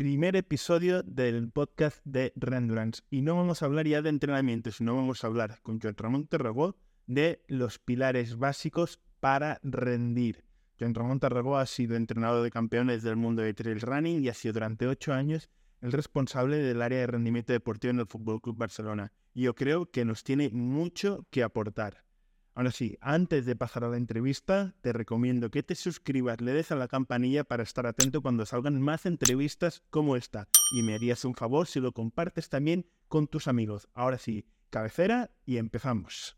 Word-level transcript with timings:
primer 0.00 0.34
episodio 0.34 1.02
del 1.02 1.50
podcast 1.50 1.98
de 2.04 2.32
Rendurance. 2.34 3.02
Y 3.10 3.20
no 3.20 3.36
vamos 3.36 3.60
a 3.60 3.66
hablar 3.66 3.86
ya 3.86 4.00
de 4.00 4.08
entrenamiento, 4.08 4.70
sino 4.72 4.96
vamos 4.96 5.22
a 5.22 5.26
hablar 5.26 5.58
con 5.62 5.78
Joan 5.78 5.94
Ramón 5.94 6.26
Terragó 6.26 6.74
de 7.06 7.44
los 7.48 7.78
pilares 7.78 8.38
básicos 8.38 8.98
para 9.20 9.60
rendir. 9.62 10.42
Joan 10.78 10.94
Ramón 10.94 11.20
Terragó 11.20 11.58
ha 11.58 11.66
sido 11.66 11.96
entrenador 11.96 12.42
de 12.42 12.50
campeones 12.50 13.02
del 13.02 13.16
mundo 13.16 13.42
de 13.42 13.52
trail 13.52 13.82
running 13.82 14.24
y 14.24 14.30
ha 14.30 14.32
sido 14.32 14.54
durante 14.54 14.86
ocho 14.86 15.12
años 15.12 15.50
el 15.82 15.92
responsable 15.92 16.56
del 16.56 16.80
área 16.80 17.00
de 17.00 17.06
rendimiento 17.06 17.52
deportivo 17.52 17.90
en 17.90 18.00
el 18.00 18.06
Fútbol 18.06 18.40
Club 18.40 18.56
Barcelona. 18.56 19.12
Y 19.34 19.42
yo 19.42 19.54
creo 19.54 19.90
que 19.90 20.06
nos 20.06 20.24
tiene 20.24 20.48
mucho 20.48 21.26
que 21.28 21.42
aportar. 21.42 22.04
Ahora 22.60 22.72
sí, 22.72 22.98
antes 23.00 23.46
de 23.46 23.56
pasar 23.56 23.84
a 23.84 23.88
la 23.88 23.96
entrevista, 23.96 24.74
te 24.82 24.92
recomiendo 24.92 25.50
que 25.50 25.62
te 25.62 25.74
suscribas, 25.74 26.42
le 26.42 26.52
des 26.52 26.70
a 26.70 26.74
la 26.74 26.88
campanilla 26.88 27.42
para 27.42 27.62
estar 27.62 27.86
atento 27.86 28.20
cuando 28.20 28.44
salgan 28.44 28.82
más 28.82 29.06
entrevistas 29.06 29.82
como 29.88 30.14
esta. 30.14 30.46
Y 30.76 30.82
me 30.82 30.94
harías 30.94 31.24
un 31.24 31.34
favor 31.34 31.66
si 31.66 31.80
lo 31.80 31.92
compartes 31.92 32.50
también 32.50 32.84
con 33.08 33.28
tus 33.28 33.48
amigos. 33.48 33.88
Ahora 33.94 34.18
sí, 34.18 34.44
cabecera 34.68 35.30
y 35.46 35.56
empezamos. 35.56 36.36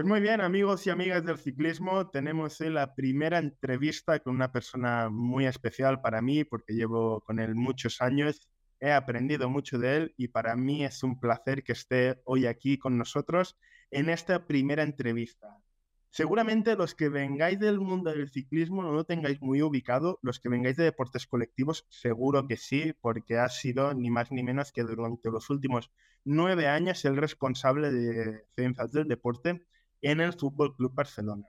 Pues 0.00 0.08
muy 0.08 0.20
bien, 0.22 0.40
amigos 0.40 0.86
y 0.86 0.88
amigas 0.88 1.26
del 1.26 1.36
ciclismo, 1.36 2.08
tenemos 2.08 2.58
la 2.60 2.94
primera 2.94 3.36
entrevista 3.36 4.18
con 4.20 4.34
una 4.34 4.50
persona 4.50 5.10
muy 5.10 5.44
especial 5.44 6.00
para 6.00 6.22
mí 6.22 6.42
porque 6.42 6.72
llevo 6.72 7.20
con 7.20 7.38
él 7.38 7.54
muchos 7.54 8.00
años, 8.00 8.48
he 8.80 8.92
aprendido 8.92 9.50
mucho 9.50 9.78
de 9.78 9.96
él 9.98 10.14
y 10.16 10.28
para 10.28 10.56
mí 10.56 10.86
es 10.86 11.02
un 11.02 11.20
placer 11.20 11.62
que 11.62 11.72
esté 11.72 12.18
hoy 12.24 12.46
aquí 12.46 12.78
con 12.78 12.96
nosotros 12.96 13.58
en 13.90 14.08
esta 14.08 14.46
primera 14.46 14.84
entrevista. 14.84 15.58
Seguramente 16.08 16.76
los 16.76 16.94
que 16.94 17.10
vengáis 17.10 17.58
del 17.58 17.78
mundo 17.78 18.10
del 18.10 18.30
ciclismo 18.30 18.82
no 18.82 18.92
lo 18.92 19.04
tengáis 19.04 19.42
muy 19.42 19.60
ubicado, 19.60 20.18
los 20.22 20.40
que 20.40 20.48
vengáis 20.48 20.78
de 20.78 20.84
deportes 20.84 21.26
colectivos 21.26 21.84
seguro 21.90 22.46
que 22.48 22.56
sí, 22.56 22.94
porque 23.02 23.36
ha 23.36 23.50
sido 23.50 23.92
ni 23.92 24.10
más 24.10 24.32
ni 24.32 24.42
menos 24.42 24.72
que 24.72 24.82
durante 24.82 25.30
los 25.30 25.50
últimos 25.50 25.92
nueve 26.24 26.68
años 26.68 27.04
el 27.04 27.18
responsable 27.18 27.92
de 27.92 28.46
ciencias 28.56 28.92
del 28.92 29.06
deporte 29.06 29.66
en 30.02 30.20
el 30.20 30.32
Fútbol 30.32 30.76
Club 30.76 30.94
Barcelona. 30.94 31.46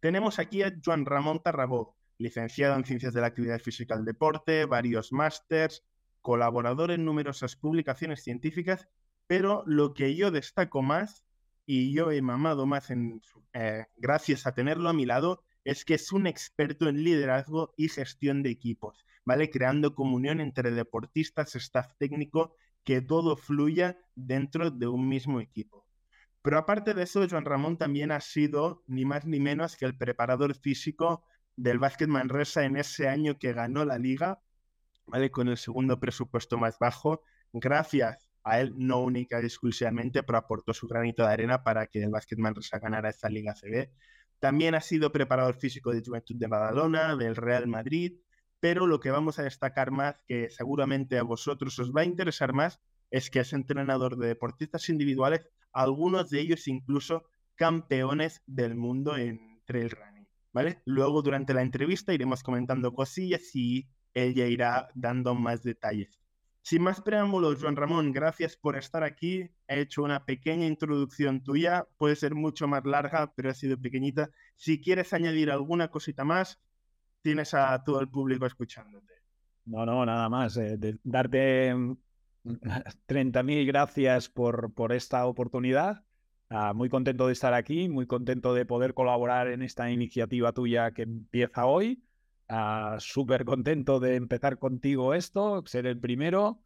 Tenemos 0.00 0.38
aquí 0.38 0.62
a 0.62 0.72
Juan 0.84 1.04
Ramón 1.06 1.42
Tarragó, 1.42 1.96
licenciado 2.18 2.76
en 2.76 2.84
Ciencias 2.84 3.14
de 3.14 3.20
la 3.20 3.28
Actividad 3.28 3.58
Física 3.60 3.96
del 3.96 4.04
Deporte, 4.04 4.64
varios 4.64 5.12
másters, 5.12 5.84
colaborador 6.20 6.90
en 6.90 7.04
numerosas 7.04 7.56
publicaciones 7.56 8.22
científicas, 8.22 8.88
pero 9.26 9.62
lo 9.66 9.94
que 9.94 10.14
yo 10.14 10.30
destaco 10.30 10.82
más 10.82 11.24
y 11.66 11.92
yo 11.92 12.10
he 12.10 12.22
mamado 12.22 12.66
más 12.66 12.90
en, 12.90 13.20
eh, 13.52 13.86
gracias 13.96 14.46
a 14.46 14.54
tenerlo 14.54 14.88
a 14.88 14.94
mi 14.94 15.04
lado 15.04 15.42
es 15.64 15.84
que 15.84 15.94
es 15.94 16.12
un 16.12 16.26
experto 16.26 16.88
en 16.88 17.04
liderazgo 17.04 17.74
y 17.76 17.88
gestión 17.88 18.42
de 18.42 18.50
equipos, 18.50 19.04
¿vale? 19.24 19.50
Creando 19.50 19.94
comunión 19.94 20.40
entre 20.40 20.70
deportistas, 20.70 21.54
staff 21.56 21.92
técnico, 21.98 22.54
que 22.84 23.02
todo 23.02 23.36
fluya 23.36 23.98
dentro 24.14 24.70
de 24.70 24.86
un 24.86 25.08
mismo 25.08 25.40
equipo. 25.40 25.87
Pero 26.42 26.58
aparte 26.58 26.94
de 26.94 27.02
eso, 27.02 27.26
Joan 27.28 27.44
Ramón 27.44 27.76
también 27.76 28.12
ha 28.12 28.20
sido 28.20 28.82
ni 28.86 29.04
más 29.04 29.26
ni 29.26 29.40
menos 29.40 29.76
que 29.76 29.84
el 29.84 29.96
preparador 29.96 30.54
físico 30.54 31.24
del 31.56 31.78
Básquet 31.78 32.08
Manresa 32.08 32.64
en 32.64 32.76
ese 32.76 33.08
año 33.08 33.38
que 33.38 33.52
ganó 33.52 33.84
la 33.84 33.98
liga, 33.98 34.40
¿vale? 35.06 35.30
Con 35.30 35.48
el 35.48 35.56
segundo 35.56 35.98
presupuesto 35.98 36.56
más 36.56 36.78
bajo, 36.78 37.22
gracias 37.52 38.30
a 38.44 38.60
él, 38.60 38.72
no 38.76 39.00
única 39.00 39.40
y 39.42 39.44
exclusivamente, 39.44 40.22
pero 40.22 40.38
aportó 40.38 40.72
su 40.72 40.86
granito 40.86 41.24
de 41.26 41.32
arena 41.32 41.64
para 41.64 41.86
que 41.86 42.02
el 42.02 42.10
Básquet 42.10 42.38
Manresa 42.38 42.78
ganara 42.78 43.10
esta 43.10 43.28
Liga 43.28 43.54
CB. 43.54 43.90
También 44.38 44.74
ha 44.76 44.80
sido 44.80 45.10
preparador 45.10 45.56
físico 45.56 45.92
de 45.92 46.02
Juventud 46.04 46.36
de 46.36 46.46
Badalona, 46.46 47.16
del 47.16 47.34
Real 47.34 47.66
Madrid, 47.66 48.20
pero 48.60 48.86
lo 48.86 49.00
que 49.00 49.10
vamos 49.10 49.38
a 49.38 49.42
destacar 49.42 49.90
más, 49.90 50.22
que 50.26 50.50
seguramente 50.50 51.18
a 51.18 51.24
vosotros 51.24 51.78
os 51.78 51.92
va 51.92 52.02
a 52.02 52.04
interesar 52.04 52.52
más, 52.52 52.80
es 53.10 53.30
que 53.30 53.40
es 53.40 53.52
entrenador 53.52 54.16
de 54.16 54.28
deportistas 54.28 54.88
individuales 54.88 55.48
algunos 55.72 56.30
de 56.30 56.40
ellos 56.40 56.66
incluso 56.68 57.24
campeones 57.54 58.42
del 58.46 58.74
mundo 58.74 59.16
en 59.16 59.60
trail 59.64 59.90
running, 59.90 60.28
¿vale? 60.52 60.80
Luego 60.84 61.22
durante 61.22 61.54
la 61.54 61.62
entrevista 61.62 62.14
iremos 62.14 62.42
comentando 62.42 62.92
cosillas 62.94 63.54
y 63.54 63.88
él 64.14 64.34
ya 64.34 64.46
irá 64.46 64.88
dando 64.94 65.34
más 65.34 65.62
detalles. 65.62 66.18
Sin 66.62 66.82
más 66.82 67.00
preámbulos, 67.00 67.60
Juan 67.62 67.76
Ramón, 67.76 68.12
gracias 68.12 68.56
por 68.56 68.76
estar 68.76 69.02
aquí. 69.02 69.50
He 69.68 69.80
hecho 69.80 70.02
una 70.02 70.24
pequeña 70.26 70.66
introducción 70.66 71.42
tuya, 71.42 71.86
puede 71.96 72.14
ser 72.14 72.34
mucho 72.34 72.68
más 72.68 72.84
larga, 72.84 73.32
pero 73.34 73.50
ha 73.50 73.54
sido 73.54 73.80
pequeñita. 73.80 74.30
Si 74.54 74.80
quieres 74.80 75.12
añadir 75.12 75.50
alguna 75.50 75.88
cosita 75.88 76.24
más, 76.24 76.60
tienes 77.22 77.54
a 77.54 77.82
todo 77.84 78.00
el 78.00 78.08
público 78.08 78.44
escuchándote. 78.44 79.14
No, 79.64 79.86
no, 79.86 80.04
nada 80.04 80.28
más. 80.28 80.56
Eh, 80.56 80.78
darte 81.04 81.74
30.000 83.06 83.66
gracias 83.66 84.28
por, 84.28 84.72
por 84.72 84.92
esta 84.92 85.26
oportunidad. 85.26 86.04
Ah, 86.50 86.72
muy 86.72 86.88
contento 86.88 87.26
de 87.26 87.34
estar 87.34 87.52
aquí, 87.52 87.88
muy 87.88 88.06
contento 88.06 88.54
de 88.54 88.64
poder 88.64 88.94
colaborar 88.94 89.48
en 89.48 89.62
esta 89.62 89.90
iniciativa 89.90 90.52
tuya 90.52 90.92
que 90.92 91.02
empieza 91.02 91.66
hoy. 91.66 92.02
Ah, 92.48 92.96
súper 93.00 93.44
contento 93.44 94.00
de 94.00 94.16
empezar 94.16 94.58
contigo 94.58 95.12
esto, 95.12 95.62
ser 95.66 95.86
el 95.86 95.98
primero. 95.98 96.60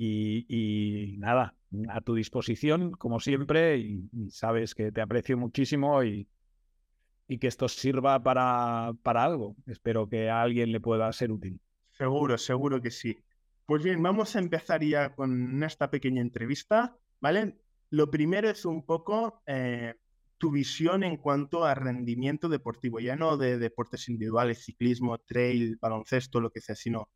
Y, 0.00 1.16
nada, 1.18 1.56
a 1.88 2.00
tu 2.00 2.14
disposición, 2.14 2.92
como 2.92 3.18
siempre, 3.18 3.78
y, 3.78 4.08
sabes 4.30 4.76
que 4.76 4.92
te 4.92 5.00
aprecio 5.00 5.36
muchísimo 5.36 6.04
y, 6.04 6.28
y 7.26 7.38
que 7.38 7.48
esto 7.48 7.68
sirva 7.68 8.22
para, 8.22 8.92
para 9.02 9.24
algo. 9.24 9.56
Espero 9.66 10.08
que 10.08 10.30
a 10.30 10.42
alguien 10.42 10.70
le 10.70 10.80
pueda 10.80 11.12
ser 11.12 11.32
útil. 11.32 11.60
Seguro, 11.90 12.38
seguro 12.38 12.80
que 12.80 12.92
sí. 12.92 13.18
Pues 13.68 13.82
bien, 13.82 14.02
vamos 14.02 14.34
a 14.34 14.38
empezar 14.38 14.82
ya 14.82 15.14
con 15.14 15.62
esta 15.62 15.90
pequeña 15.90 16.22
entrevista, 16.22 16.96
¿vale? 17.20 17.58
Lo 17.90 18.10
primero 18.10 18.48
es 18.48 18.64
un 18.64 18.86
poco 18.86 19.42
eh, 19.44 19.94
tu 20.38 20.50
visión 20.50 21.04
en 21.04 21.18
cuanto 21.18 21.66
a 21.66 21.74
rendimiento 21.74 22.48
deportivo, 22.48 22.98
ya 22.98 23.14
no 23.14 23.36
de 23.36 23.58
deportes 23.58 24.08
individuales, 24.08 24.64
ciclismo, 24.64 25.18
trail, 25.18 25.76
baloncesto, 25.78 26.40
lo 26.40 26.50
que 26.50 26.62
sea, 26.62 26.74
sino 26.76 27.10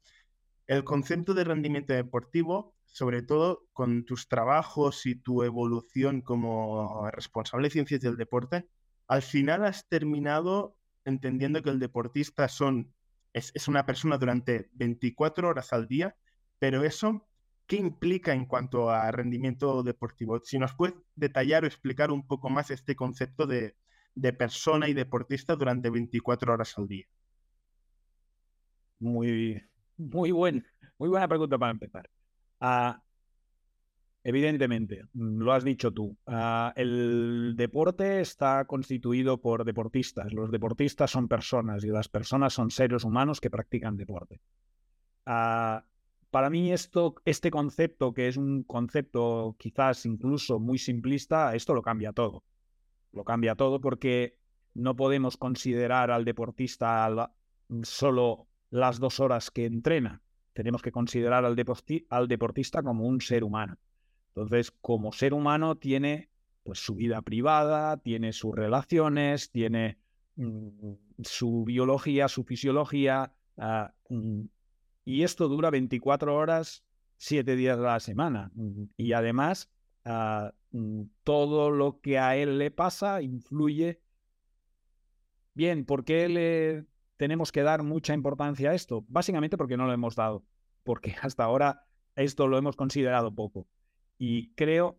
el 0.66 0.84
concepto 0.84 1.32
de 1.32 1.44
rendimiento 1.44 1.94
deportivo, 1.94 2.74
sobre 2.84 3.22
todo 3.22 3.66
con 3.72 4.04
tus 4.04 4.28
trabajos 4.28 5.06
y 5.06 5.14
tu 5.14 5.44
evolución 5.44 6.20
como 6.20 7.10
responsable 7.12 7.68
de 7.68 7.72
ciencias 7.72 8.02
del 8.02 8.18
deporte, 8.18 8.68
al 9.08 9.22
final 9.22 9.64
has 9.64 9.88
terminado 9.88 10.76
entendiendo 11.06 11.62
que 11.62 11.70
el 11.70 11.78
deportista 11.78 12.46
son, 12.46 12.92
es, 13.32 13.68
una 13.68 13.86
persona 13.86 14.18
durante 14.18 14.68
24 14.74 15.48
horas 15.48 15.72
al 15.72 15.88
día 15.88 16.14
pero 16.62 16.84
eso, 16.84 17.26
¿qué 17.66 17.74
implica 17.74 18.32
en 18.32 18.46
cuanto 18.46 18.88
a 18.88 19.10
rendimiento 19.10 19.82
deportivo? 19.82 20.38
Si 20.44 20.60
nos 20.60 20.76
puedes 20.76 20.94
detallar 21.16 21.64
o 21.64 21.66
explicar 21.66 22.12
un 22.12 22.24
poco 22.24 22.50
más 22.50 22.70
este 22.70 22.94
concepto 22.94 23.48
de, 23.48 23.74
persona 24.38 24.88
y 24.88 24.94
deportista 24.94 25.56
durante 25.56 25.90
24 25.90 26.52
horas 26.52 26.78
al 26.78 26.86
día. 26.86 27.04
Muy, 29.00 29.60
muy, 29.96 30.30
buen, 30.30 30.64
muy 30.98 31.08
buena 31.08 31.26
pregunta 31.26 31.58
para 31.58 31.72
empezar. 31.72 32.08
Ah, 32.60 33.02
evidentemente, 34.22 35.02
lo 35.14 35.52
has 35.52 35.64
dicho 35.64 35.92
tú, 35.92 36.16
ah, 36.28 36.72
el 36.76 37.54
deporte 37.56 38.20
está 38.20 38.66
constituido 38.66 39.40
por 39.40 39.64
deportistas. 39.64 40.32
Los 40.32 40.52
deportistas 40.52 41.10
son 41.10 41.26
personas 41.26 41.82
y 41.82 41.88
las 41.88 42.08
personas 42.08 42.52
son 42.52 42.70
seres 42.70 43.02
humanos 43.02 43.40
que 43.40 43.50
practican 43.50 43.96
deporte. 43.96 44.40
Ah, 45.26 45.84
para 46.32 46.48
mí 46.48 46.72
esto, 46.72 47.14
este 47.26 47.50
concepto, 47.50 48.14
que 48.14 48.26
es 48.26 48.38
un 48.38 48.62
concepto 48.62 49.54
quizás 49.58 50.06
incluso 50.06 50.58
muy 50.58 50.78
simplista, 50.78 51.54
esto 51.54 51.74
lo 51.74 51.82
cambia 51.82 52.14
todo. 52.14 52.42
Lo 53.12 53.22
cambia 53.22 53.54
todo 53.54 53.82
porque 53.82 54.38
no 54.72 54.96
podemos 54.96 55.36
considerar 55.36 56.10
al 56.10 56.24
deportista 56.24 57.30
solo 57.82 58.48
las 58.70 58.98
dos 58.98 59.20
horas 59.20 59.50
que 59.50 59.66
entrena. 59.66 60.22
Tenemos 60.54 60.80
que 60.80 60.90
considerar 60.90 61.44
al, 61.44 61.54
deportista 61.54 62.82
como 62.82 63.04
un 63.04 63.20
ser 63.20 63.44
humano. 63.44 63.76
Entonces, 64.28 64.70
como 64.70 65.12
ser 65.12 65.34
humano 65.34 65.76
tiene 65.76 66.30
pues 66.62 66.78
su 66.78 66.94
vida 66.94 67.20
privada, 67.20 67.98
tiene 67.98 68.32
sus 68.32 68.54
relaciones, 68.54 69.50
tiene 69.50 69.98
mm, 70.36 70.92
su 71.22 71.64
biología, 71.64 72.28
su 72.28 72.42
fisiología, 72.44 73.34
mm, 74.08 74.44
y 75.04 75.22
esto 75.22 75.48
dura 75.48 75.70
24 75.70 76.34
horas, 76.34 76.84
7 77.16 77.56
días 77.56 77.78
a 77.78 77.82
la 77.82 78.00
semana. 78.00 78.52
Y 78.96 79.12
además, 79.12 79.70
ah, 80.04 80.52
mm, 80.70 81.02
todo 81.24 81.70
lo 81.70 82.00
que 82.00 82.18
a 82.18 82.36
él 82.36 82.58
le 82.58 82.70
pasa 82.70 83.22
influye. 83.22 84.00
Bien, 85.54 85.84
¿por 85.84 86.04
qué 86.04 86.28
le 86.28 86.86
tenemos 87.16 87.52
que 87.52 87.62
dar 87.62 87.82
mucha 87.82 88.14
importancia 88.14 88.70
a 88.70 88.74
esto? 88.74 89.04
Básicamente 89.08 89.56
porque 89.56 89.76
no 89.76 89.86
lo 89.86 89.92
hemos 89.92 90.16
dado, 90.16 90.44
porque 90.82 91.14
hasta 91.22 91.44
ahora 91.44 91.84
esto 92.16 92.46
lo 92.46 92.58
hemos 92.58 92.76
considerado 92.76 93.34
poco. 93.34 93.66
Y 94.18 94.54
creo 94.54 94.98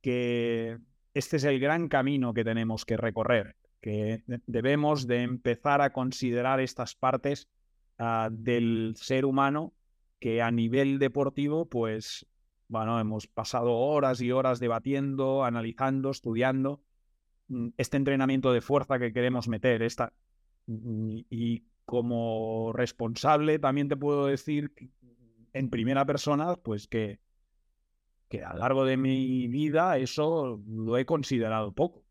que 0.00 0.78
este 1.14 1.36
es 1.36 1.44
el 1.44 1.60
gran 1.60 1.88
camino 1.88 2.32
que 2.32 2.44
tenemos 2.44 2.84
que 2.84 2.96
recorrer, 2.96 3.56
que 3.80 4.22
debemos 4.46 5.06
de 5.06 5.22
empezar 5.22 5.80
a 5.80 5.92
considerar 5.92 6.60
estas 6.60 6.94
partes 6.94 7.48
ah, 7.98 8.28
del 8.30 8.94
ser 8.96 9.24
humano 9.24 9.72
que 10.18 10.42
a 10.42 10.50
nivel 10.50 10.98
deportivo, 10.98 11.66
pues, 11.66 12.26
bueno, 12.68 13.00
hemos 13.00 13.26
pasado 13.26 13.72
horas 13.72 14.20
y 14.20 14.30
horas 14.32 14.60
debatiendo, 14.60 15.44
analizando, 15.44 16.10
estudiando 16.10 16.82
mm, 17.48 17.68
este 17.76 17.96
entrenamiento 17.96 18.52
de 18.52 18.60
fuerza 18.60 18.98
que 18.98 19.12
queremos 19.12 19.48
meter. 19.48 19.82
Esta, 19.82 20.12
mm, 20.66 21.18
y 21.30 21.64
como 21.84 22.72
responsable 22.72 23.58
también 23.58 23.88
te 23.88 23.96
puedo 23.96 24.26
decir 24.26 24.72
en 25.52 25.68
primera 25.68 26.06
persona, 26.06 26.56
pues 26.56 26.86
que 26.86 27.20
que 28.32 28.42
a 28.42 28.54
lo 28.54 28.60
largo 28.60 28.84
de 28.86 28.96
mi 28.96 29.46
vida 29.46 29.98
eso 29.98 30.58
lo 30.66 30.96
he 30.96 31.04
considerado 31.04 31.72
poco. 31.72 32.02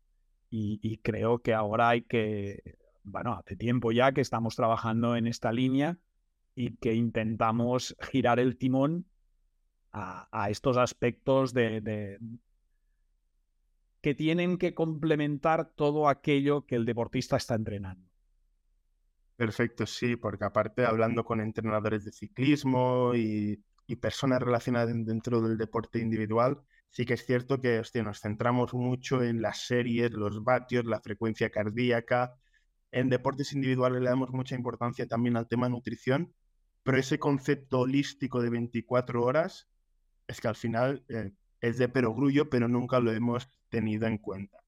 Y, 0.50 0.98
creo 0.98 1.40
que 1.40 1.52
ahora 1.52 1.88
hay 1.88 2.02
que, 2.02 2.76
bueno, 3.04 3.34
hace 3.34 3.56
tiempo 3.56 3.92
ya 3.92 4.12
que 4.12 4.20
estamos 4.20 4.56
trabajando 4.56 5.16
en 5.16 5.26
esta 5.26 5.52
línea 5.52 5.98
y 6.54 6.76
que 6.76 6.94
intentamos 6.94 7.96
girar 8.00 8.38
el 8.38 8.56
timón 8.56 9.06
a, 9.92 10.48
estos 10.48 10.78
aspectos 10.78 11.52
de, 11.52 12.18
que 14.00 14.14
tienen 14.14 14.56
que 14.56 14.74
complementar 14.74 15.70
todo 15.74 16.08
aquello 16.08 16.64
que 16.64 16.76
el 16.76 16.86
deportista 16.86 17.36
está 17.36 17.54
entrenando. 17.54 18.08
Perfecto, 19.36 19.84
sí, 19.86 20.16
porque 20.16 20.44
aparte 20.44 20.86
hablando 20.86 21.24
con 21.24 21.40
entrenadores 21.40 22.04
de 22.04 22.12
ciclismo 22.12 23.14
y 23.14 23.62
y 23.86 23.96
personas 23.96 24.40
relacionadas 24.40 24.94
dentro 25.04 25.40
del 25.40 25.58
deporte 25.58 25.98
individual, 25.98 26.58
sí 26.88 27.04
que 27.04 27.14
es 27.14 27.26
cierto 27.26 27.60
que 27.60 27.80
hostia, 27.80 28.02
nos 28.02 28.20
centramos 28.20 28.74
mucho 28.74 29.22
en 29.22 29.42
las 29.42 29.66
series, 29.66 30.12
los 30.12 30.42
vatios, 30.42 30.84
la 30.84 31.00
frecuencia 31.00 31.50
cardíaca. 31.50 32.34
En 32.92 33.08
deportes 33.08 33.52
individuales 33.54 34.02
le 34.02 34.10
damos 34.10 34.30
mucha 34.30 34.54
importancia 34.54 35.06
también 35.06 35.36
al 35.36 35.48
tema 35.48 35.68
nutrición, 35.68 36.34
pero 36.82 36.98
ese 36.98 37.18
concepto 37.18 37.80
holístico 37.80 38.42
de 38.42 38.50
24 38.50 39.22
horas 39.22 39.68
es 40.26 40.40
que 40.40 40.48
al 40.48 40.56
final 40.56 41.04
eh, 41.08 41.32
es 41.60 41.78
de 41.78 41.88
perogrullo, 41.88 42.50
pero 42.50 42.68
nunca 42.68 43.00
lo 43.00 43.12
hemos 43.12 43.48
tenido 43.70 44.06
en 44.06 44.18
cuenta. 44.18 44.62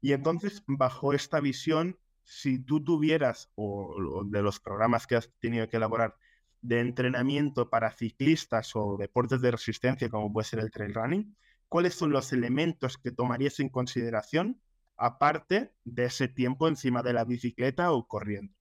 Y 0.00 0.12
entonces, 0.12 0.62
bajo 0.66 1.14
esta 1.14 1.40
visión, 1.40 1.98
si 2.22 2.58
tú 2.58 2.84
tuvieras, 2.84 3.50
o 3.54 4.24
de 4.26 4.42
los 4.42 4.60
programas 4.60 5.06
que 5.06 5.16
has 5.16 5.30
tenido 5.40 5.68
que 5.68 5.78
elaborar, 5.78 6.16
de 6.60 6.80
entrenamiento 6.80 7.70
para 7.70 7.92
ciclistas 7.92 8.74
o 8.74 8.96
deportes 8.98 9.40
de 9.40 9.50
resistencia 9.50 10.08
como 10.08 10.32
puede 10.32 10.46
ser 10.46 10.60
el 10.60 10.70
trail 10.70 10.94
running, 10.94 11.36
¿cuáles 11.68 11.94
son 11.94 12.10
los 12.10 12.32
elementos 12.32 12.98
que 12.98 13.10
tomarías 13.10 13.60
en 13.60 13.68
consideración 13.68 14.60
aparte 14.96 15.72
de 15.84 16.04
ese 16.04 16.28
tiempo 16.28 16.68
encima 16.68 17.02
de 17.02 17.12
la 17.12 17.24
bicicleta 17.24 17.92
o 17.92 18.06
corriendo? 18.06 18.54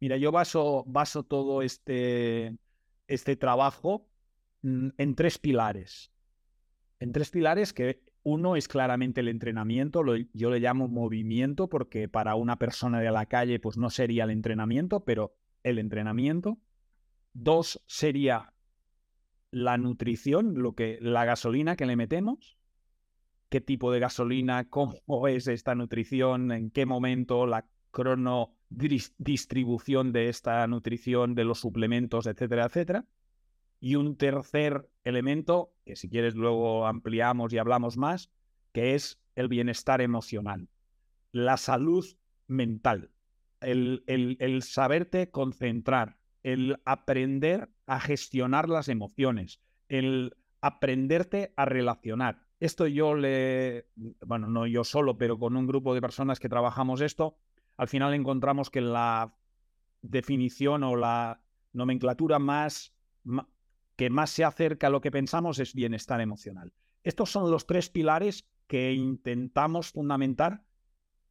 Mira, 0.00 0.16
yo 0.16 0.32
baso, 0.32 0.84
baso 0.86 1.22
todo 1.22 1.62
este, 1.62 2.56
este 3.06 3.36
trabajo 3.36 4.08
mm, 4.62 4.88
en 4.98 5.14
tres 5.14 5.38
pilares. 5.38 6.12
En 6.98 7.12
tres 7.12 7.30
pilares 7.30 7.72
que 7.72 8.02
uno 8.24 8.56
es 8.56 8.68
claramente 8.68 9.20
el 9.20 9.28
entrenamiento, 9.28 10.02
yo 10.32 10.50
le 10.50 10.60
llamo 10.60 10.88
movimiento 10.88 11.68
porque 11.68 12.08
para 12.08 12.34
una 12.36 12.56
persona 12.58 13.00
de 13.00 13.10
la 13.10 13.26
calle 13.26 13.58
pues 13.58 13.76
no 13.76 13.90
sería 13.90 14.24
el 14.24 14.30
entrenamiento, 14.30 15.04
pero 15.04 15.36
el 15.62 15.78
entrenamiento. 15.78 16.58
Dos 17.32 17.82
sería 17.86 18.52
la 19.50 19.78
nutrición, 19.78 20.54
lo 20.62 20.74
que, 20.74 20.98
la 21.00 21.24
gasolina 21.24 21.76
que 21.76 21.86
le 21.86 21.96
metemos. 21.96 22.58
¿Qué 23.52 23.60
tipo 23.60 23.92
de 23.92 24.00
gasolina? 24.00 24.70
¿Cómo 24.70 25.28
es 25.28 25.46
esta 25.46 25.74
nutrición? 25.74 26.52
¿En 26.52 26.70
qué 26.70 26.86
momento? 26.86 27.44
La 27.44 27.66
crono 27.90 28.54
distribución 28.70 30.10
de 30.10 30.30
esta 30.30 30.66
nutrición, 30.66 31.34
de 31.34 31.44
los 31.44 31.60
suplementos, 31.60 32.26
etcétera, 32.26 32.64
etcétera. 32.64 33.04
Y 33.78 33.96
un 33.96 34.16
tercer 34.16 34.88
elemento, 35.04 35.74
que 35.84 35.96
si 35.96 36.08
quieres 36.08 36.34
luego 36.34 36.86
ampliamos 36.86 37.52
y 37.52 37.58
hablamos 37.58 37.98
más, 37.98 38.30
que 38.72 38.94
es 38.94 39.20
el 39.34 39.48
bienestar 39.48 40.00
emocional, 40.00 40.70
la 41.30 41.58
salud 41.58 42.06
mental, 42.46 43.10
el, 43.60 44.02
el 44.06 44.62
saberte 44.62 45.30
concentrar, 45.30 46.16
el 46.42 46.78
aprender 46.86 47.68
a 47.84 48.00
gestionar 48.00 48.70
las 48.70 48.88
emociones, 48.88 49.60
el 49.90 50.38
aprenderte 50.62 51.52
a 51.54 51.66
relacionar. 51.66 52.41
Esto 52.62 52.86
yo 52.86 53.16
le, 53.16 53.88
bueno, 54.24 54.46
no 54.46 54.68
yo 54.68 54.84
solo, 54.84 55.18
pero 55.18 55.36
con 55.36 55.56
un 55.56 55.66
grupo 55.66 55.94
de 55.94 56.00
personas 56.00 56.38
que 56.38 56.48
trabajamos 56.48 57.00
esto, 57.00 57.36
al 57.76 57.88
final 57.88 58.14
encontramos 58.14 58.70
que 58.70 58.80
la 58.80 59.34
definición 60.00 60.84
o 60.84 60.94
la 60.94 61.42
nomenclatura 61.72 62.38
más, 62.38 62.94
que 63.96 64.10
más 64.10 64.30
se 64.30 64.44
acerca 64.44 64.86
a 64.86 64.90
lo 64.90 65.00
que 65.00 65.10
pensamos 65.10 65.58
es 65.58 65.74
bienestar 65.74 66.20
emocional. 66.20 66.72
Estos 67.02 67.32
son 67.32 67.50
los 67.50 67.66
tres 67.66 67.90
pilares 67.90 68.48
que 68.68 68.92
intentamos 68.92 69.90
fundamentar 69.90 70.62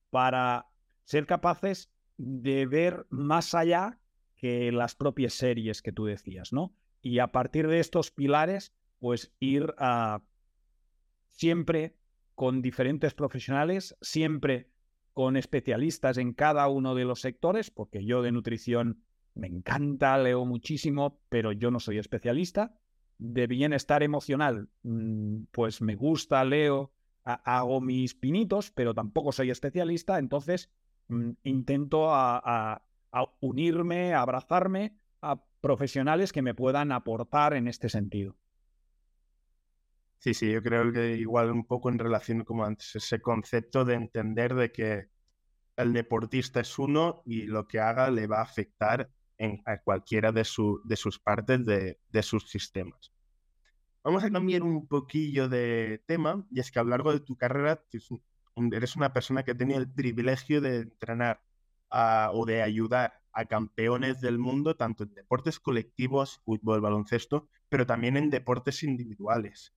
para 0.09 0.67
ser 1.05 1.25
capaces 1.27 1.93
de 2.17 2.65
ver 2.65 3.07
más 3.09 3.55
allá 3.55 4.01
que 4.35 4.73
las 4.73 4.95
propias 4.95 5.35
series 5.35 5.81
que 5.81 5.93
tú 5.93 6.03
decías, 6.03 6.51
¿no? 6.51 6.75
Y 7.01 7.19
a 7.19 7.31
partir 7.31 7.69
de 7.69 7.79
estos 7.79 8.11
pilares, 8.11 8.73
pues 8.99 9.33
ir 9.39 9.73
a 9.77 10.23
siempre 11.31 11.95
con 12.35 12.61
diferentes 12.61 13.13
profesionales, 13.13 13.97
siempre 14.01 14.69
con 15.13 15.35
especialistas 15.35 16.17
en 16.17 16.33
cada 16.33 16.67
uno 16.67 16.95
de 16.95 17.05
los 17.05 17.21
sectores, 17.21 17.69
porque 17.69 18.05
yo 18.05 18.21
de 18.21 18.31
nutrición 18.31 19.03
me 19.33 19.47
encanta, 19.47 20.17
leo 20.17 20.45
muchísimo, 20.45 21.19
pero 21.29 21.51
yo 21.51 21.71
no 21.71 21.79
soy 21.79 21.97
especialista. 21.97 22.75
De 23.17 23.45
bienestar 23.47 24.01
emocional, 24.01 24.69
mm, 24.83 25.43
pues 25.51 25.81
me 25.81 25.95
gusta, 25.95 26.43
leo, 26.43 26.91
hago 27.23 27.81
mis 27.81 28.15
pinitos, 28.15 28.71
pero 28.71 28.93
tampoco 28.95 29.31
soy 29.31 29.51
especialista, 29.51 30.17
entonces 30.17 30.71
mm, 31.07 31.31
intento 31.43 32.07
a, 32.11 32.81
unirme, 33.39 34.13
a 34.13 34.21
abrazarme 34.21 34.95
a 35.21 35.43
profesionales 35.59 36.33
que 36.33 36.41
me 36.41 36.55
puedan 36.55 36.91
aportar 36.91 37.53
en 37.53 37.67
este 37.67 37.89
sentido. 37.89 38.35
Sí, 40.21 40.35
sí, 40.35 40.51
yo 40.51 40.61
creo 40.61 40.93
que 40.93 41.15
igual 41.17 41.49
un 41.51 41.65
poco 41.65 41.89
en 41.89 41.97
relación 41.97 42.43
como 42.43 42.63
antes, 42.63 42.95
ese 42.95 43.19
concepto 43.21 43.85
de 43.85 43.95
entender 43.95 44.53
de 44.53 44.71
que 44.71 45.07
el 45.77 45.93
deportista 45.93 46.59
es 46.61 46.77
uno 46.77 47.23
y 47.25 47.43
lo 47.47 47.67
que 47.67 47.79
haga 47.79 48.11
le 48.11 48.27
va 48.27 48.39
a 48.39 48.43
afectar 48.43 49.09
en, 49.39 49.63
a 49.65 49.81
cualquiera 49.81 50.31
de, 50.31 50.47
de 50.85 50.95
sus 50.95 51.19
partes 51.19 51.65
de, 51.65 51.99
de, 52.09 52.23
sus 52.23 52.49
sistemas. 52.51 53.11
Vamos 54.03 54.23
a 54.23 54.29
cambiar 54.29 54.61
un 54.61 54.87
poquillo 54.87 55.49
de 55.49 56.03
tema 56.05 56.45
y 56.51 56.59
es 56.59 56.71
que 56.71 56.77
a 56.79 56.83
lo 56.83 56.91
largo 56.91 57.13
de 57.13 57.21
tu 57.21 57.35
carrera 57.35 57.83
eres 58.71 58.95
una 58.95 59.13
persona 59.13 59.43
que 59.43 59.55
tenido 59.55 59.79
el 59.79 59.91
privilegio 59.91 60.61
de 60.61 60.77
entrenar 60.81 61.41
o 61.89 62.45
de 62.45 62.61
ayudar 62.61 63.21
a 63.33 63.45
campeones 63.45 64.21
del 64.21 64.37
mundo, 64.37 64.75
tanto 64.75 65.03
en 65.03 65.15
deportes 65.15 65.59
colectivos, 65.59 66.41
fútbol, 66.45 66.79
baloncesto, 66.81 67.49
pero 67.69 67.87
también 67.87 68.17
en 68.17 68.29
deportes 68.29 68.83
individuales. 68.83 69.73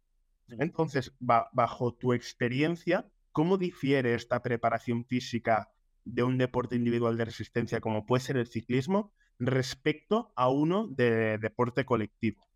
Entonces, 0.49 1.15
bajo 1.19 1.95
tu 1.95 2.13
experiencia, 2.13 3.09
¿cómo 3.33 3.59
difiere 3.59 4.15
esta 4.15 4.43
preparación 4.43 5.05
física 5.05 5.71
de 6.05 6.23
un 6.23 6.39
deporte 6.39 6.77
individual 6.77 7.17
de 7.17 7.25
resistencia 7.25 7.81
como 7.81 8.05
puede 8.05 8.23
ser 8.23 8.37
el 8.37 8.47
ciclismo 8.47 9.13
respecto 9.39 10.33
a 10.37 10.49
uno 10.49 10.87
de 10.89 11.39
deporte 11.39 11.85
colectivo? 11.85 12.47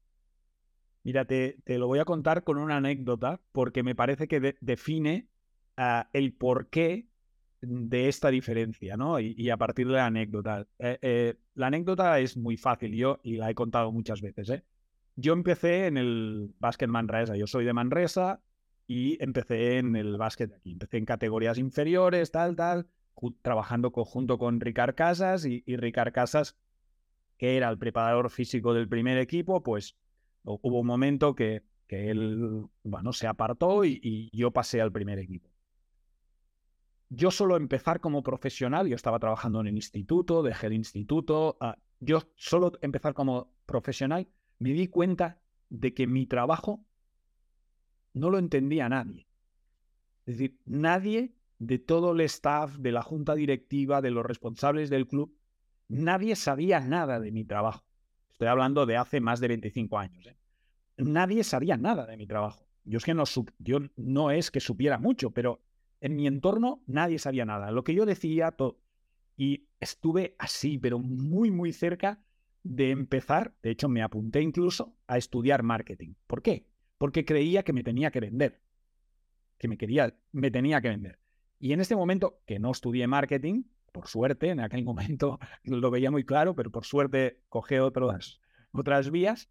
Mira, 1.03 1.25
te, 1.25 1.57
lo 1.67 1.87
voy 1.87 2.01
a 2.01 2.05
contar 2.05 2.45
con 2.45 2.59
una 2.59 2.77
anécdota 2.77 3.41
porque 3.53 3.83
me 3.83 3.95
parece 3.95 4.29
que 4.29 4.57
define 4.61 5.29
ah, 5.77 6.11
el 6.13 6.35
por 6.35 6.69
qué 6.69 7.09
de 7.61 8.09
esta 8.09 8.31
diferencia, 8.31 8.97
¿no? 8.97 9.19
Y, 9.19 9.51
a 9.51 9.57
partir 9.57 9.87
de 9.87 9.95
la 9.95 10.07
anécdota. 10.07 10.67
Eh, 10.79 10.99
eh, 11.03 11.35
la 11.55 11.69
anécdota 11.69 12.19
es 12.21 12.37
muy 12.37 12.57
fácil, 12.57 12.95
yo, 12.95 13.21
y 13.23 13.37
la 13.37 13.51
he 13.51 13.55
contado 13.55 13.91
muchas 13.91 14.21
veces, 14.21 14.51
¿eh? 14.51 14.65
Yo 15.21 15.33
empecé 15.33 15.87
en 15.87 15.97
el 15.97 16.55
básquet 16.61 16.89
Manresa, 16.89 17.35
yo 17.35 17.49
soy 17.49 17.65
de 17.65 17.73
Manresa 17.73 18.41
y 18.87 19.21
empecé 19.21 19.79
en 19.79 19.97
el 19.97 20.17
básquet 20.17 20.55
aquí. 20.55 20.71
Empecé 20.71 20.99
en 20.99 21.07
categorías 21.07 21.59
inferiores, 21.59 22.31
tal, 22.31 22.55
tal, 22.55 22.87
trabajando 23.43 23.91
conjunto 23.91 24.39
con 24.39 24.61
Ricard 24.61 24.95
Casas 24.95 25.45
y, 25.45 25.65
Ricard 25.67 26.13
Casas, 26.13 26.57
que 27.37 27.57
era 27.57 27.69
el 27.69 27.79
preparador 27.79 28.31
físico 28.31 28.73
del 28.75 28.89
primer 28.89 29.19
equipo, 29.19 29.61
pues 29.61 29.97
hubo 30.45 30.79
un 30.79 30.87
momento 30.87 31.35
que, 31.35 31.65
que 31.89 32.11
él, 32.11 32.69
bueno, 32.85 33.13
se 33.13 33.27
apartó 33.27 33.85
y 33.85 34.31
yo 34.33 34.53
pasé 34.53 34.81
al 34.81 34.93
primer 34.93 35.19
equipo. 35.19 35.51
yo 37.09 37.33
solo 37.33 37.57
empezar 37.57 37.99
como 37.99 38.23
profesional, 38.23 38.87
yo 38.87 38.95
estaba 38.95 39.19
trabajando 39.19 39.61
en 39.63 39.67
el 39.67 39.75
instituto, 39.75 40.45
dejé 40.45 40.69
el 40.69 40.75
instituto, 40.75 41.57
ah, 41.61 41.77
yo 41.99 42.23
solo 42.37 42.73
empezar 42.83 43.15
como 43.15 43.53
profesional, 43.67 44.29
me 44.59 44.73
di 44.73 44.89
cuenta 44.89 45.41
de 45.69 45.95
que 45.95 46.07
mi 46.07 46.27
trabajo 46.27 46.85
no 48.13 48.31
lo 48.31 48.39
entendía 48.39 48.89
nadie. 48.89 49.27
Es 50.27 50.39
decir, 50.39 50.59
nadie 50.67 51.35
de 51.59 51.79
todo 51.79 52.13
el 52.13 52.21
staff, 52.23 52.77
de 52.77 52.93
la 52.93 53.03
junta 53.03 53.35
directiva, 53.35 54.01
de 54.01 54.11
los 54.11 54.25
responsables 54.25 54.91
del 54.91 55.07
club, 55.07 55.37
nadie 55.89 56.37
sabía 56.37 56.81
nada 56.81 57.21
de 57.21 57.33
mi 57.33 57.45
trabajo. 57.45 57.85
Estoy 58.31 58.49
hablando 58.49 58.87
de 58.87 58.97
hace 58.97 59.21
más 59.21 59.41
de 59.41 59.49
25 59.49 59.99
años. 59.99 60.27
¿eh? 60.27 60.37
Nadie 60.99 61.45
sabía 61.45 61.77
nada 61.77 62.07
de 62.07 62.17
mi 62.17 62.27
trabajo. 62.27 62.67
Yo 62.85 62.99
es 62.99 63.05
que 63.05 63.15
no, 63.15 63.25
no 63.97 64.31
es 64.31 64.51
que 64.51 64.61
supiera 64.61 64.99
mucho, 64.99 65.31
pero 65.31 65.61
en 66.01 66.17
mi 66.17 66.27
entorno 66.27 66.83
nadie 66.87 67.19
sabía 67.19 67.45
nada. 67.45 67.71
Lo 67.71 67.85
que 67.85 67.95
yo 67.95 68.07
decía. 68.07 68.55
Y 69.37 69.69
estuve 69.79 70.35
así, 70.39 70.79
pero 70.79 70.99
muy, 70.99 71.51
muy 71.51 71.73
cerca 71.73 72.21
de 72.63 72.91
empezar. 72.91 73.55
De 73.63 73.71
hecho, 73.71 73.89
me 73.89 74.03
apunté 74.03 74.43
incluso 74.43 74.97
a 75.07 75.19
estudiar 75.19 75.63
marketing. 75.63 76.15
¿Por 76.27 76.43
qué? 76.43 76.67
Porque 76.99 77.25
creía 77.25 77.63
que 77.63 77.73
me 77.73 77.83
tenía 77.83 78.11
que 78.11 78.21
vender. 78.21 78.61
Que 79.59 79.69
me 79.69 79.77
quería, 79.77 80.17
me 80.33 80.51
tenía 80.51 80.81
que 80.81 80.89
vender. 80.89 81.19
Y 81.59 81.73
en 81.73 81.81
este 81.81 81.97
momento, 81.97 82.41
que 82.47 82.59
no 82.59 82.71
estudié 82.71 83.07
marketing, 83.07 83.65
por 83.93 84.07
suerte, 84.07 84.51
en 84.51 84.61
aquel 84.61 84.85
momento 84.85 85.39
lo 85.65 85.91
veía 85.91 86.11
muy 86.11 86.25
claro, 86.25 86.55
pero 86.55 86.71
por 86.71 86.85
suerte 86.85 87.43
cogí 87.49 87.77
otras, 87.77 88.41
otras 88.73 89.11
vías, 89.11 89.51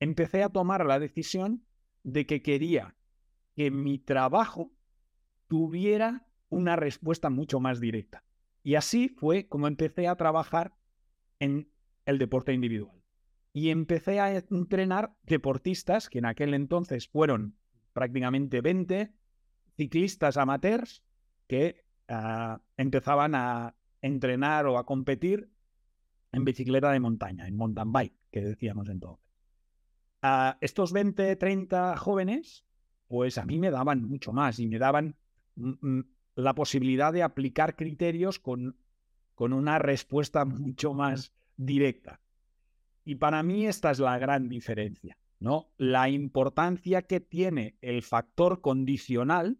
empecé 0.00 0.42
a 0.42 0.48
tomar 0.48 0.84
la 0.86 0.98
decisión 0.98 1.64
de 2.02 2.26
que 2.26 2.42
quería 2.42 2.96
que 3.54 3.70
mi 3.70 3.98
trabajo 3.98 4.72
tuviera 5.46 6.26
una 6.48 6.76
respuesta 6.76 7.30
mucho 7.30 7.60
más 7.60 7.80
directa. 7.80 8.24
Y 8.62 8.74
así 8.76 9.08
fue 9.08 9.46
como 9.46 9.68
empecé 9.68 10.08
a 10.08 10.16
trabajar 10.16 10.74
en 11.38 11.68
el 12.06 12.18
deporte 12.18 12.52
individual. 12.52 13.02
Y 13.52 13.70
empecé 13.70 14.20
a 14.20 14.36
entrenar 14.36 15.14
deportistas 15.22 16.08
que 16.08 16.18
en 16.18 16.26
aquel 16.26 16.54
entonces 16.54 17.08
fueron 17.08 17.56
prácticamente 17.92 18.60
20 18.60 19.12
ciclistas 19.76 20.36
amateurs 20.36 21.04
que 21.46 21.84
ah, 22.08 22.60
empezaban 22.76 23.34
a 23.34 23.76
entrenar 24.02 24.66
o 24.66 24.78
a 24.78 24.86
competir 24.86 25.50
en 26.32 26.44
bicicleta 26.44 26.90
de 26.90 27.00
montaña, 27.00 27.46
en 27.46 27.56
mountain 27.56 27.92
bike, 27.92 28.16
que 28.30 28.40
decíamos 28.40 28.88
entonces. 28.88 29.24
A 30.20 30.58
estos 30.60 30.92
20, 30.92 31.36
30 31.36 31.96
jóvenes, 31.96 32.64
pues 33.06 33.38
a 33.38 33.44
mí 33.44 33.58
me 33.58 33.70
daban 33.70 34.02
mucho 34.02 34.32
más 34.32 34.58
y 34.58 34.66
me 34.66 34.78
daban 34.78 35.16
la 36.34 36.54
posibilidad 36.54 37.12
de 37.12 37.22
aplicar 37.22 37.76
criterios 37.76 38.40
con, 38.40 38.76
con 39.34 39.52
una 39.52 39.78
respuesta 39.78 40.44
mucho 40.44 40.92
más 40.92 41.32
directa. 41.56 42.20
Y 43.04 43.16
para 43.16 43.42
mí 43.42 43.66
esta 43.66 43.90
es 43.90 43.98
la 43.98 44.18
gran 44.18 44.48
diferencia, 44.48 45.18
¿no? 45.40 45.70
La 45.76 46.08
importancia 46.08 47.02
que 47.02 47.20
tiene 47.20 47.76
el 47.82 48.02
factor 48.02 48.60
condicional 48.60 49.58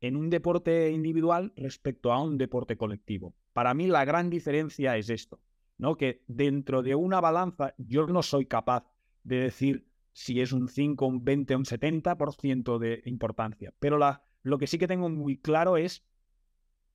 en 0.00 0.16
un 0.16 0.30
deporte 0.30 0.90
individual 0.90 1.52
respecto 1.56 2.12
a 2.12 2.22
un 2.22 2.38
deporte 2.38 2.76
colectivo. 2.76 3.34
Para 3.52 3.74
mí 3.74 3.86
la 3.86 4.04
gran 4.04 4.30
diferencia 4.30 4.96
es 4.96 5.10
esto, 5.10 5.40
¿no? 5.76 5.96
Que 5.96 6.22
dentro 6.26 6.82
de 6.82 6.94
una 6.94 7.20
balanza 7.20 7.74
yo 7.76 8.06
no 8.06 8.22
soy 8.22 8.46
capaz 8.46 8.86
de 9.24 9.40
decir 9.40 9.88
si 10.12 10.40
es 10.40 10.52
un 10.52 10.68
5, 10.68 11.06
un 11.06 11.24
20, 11.24 11.56
un 11.56 11.64
70% 11.64 12.78
de 12.78 13.02
importancia, 13.04 13.72
pero 13.78 13.98
lo 14.42 14.58
que 14.58 14.66
sí 14.66 14.78
que 14.78 14.88
tengo 14.88 15.08
muy 15.08 15.36
claro 15.36 15.76
es 15.76 16.04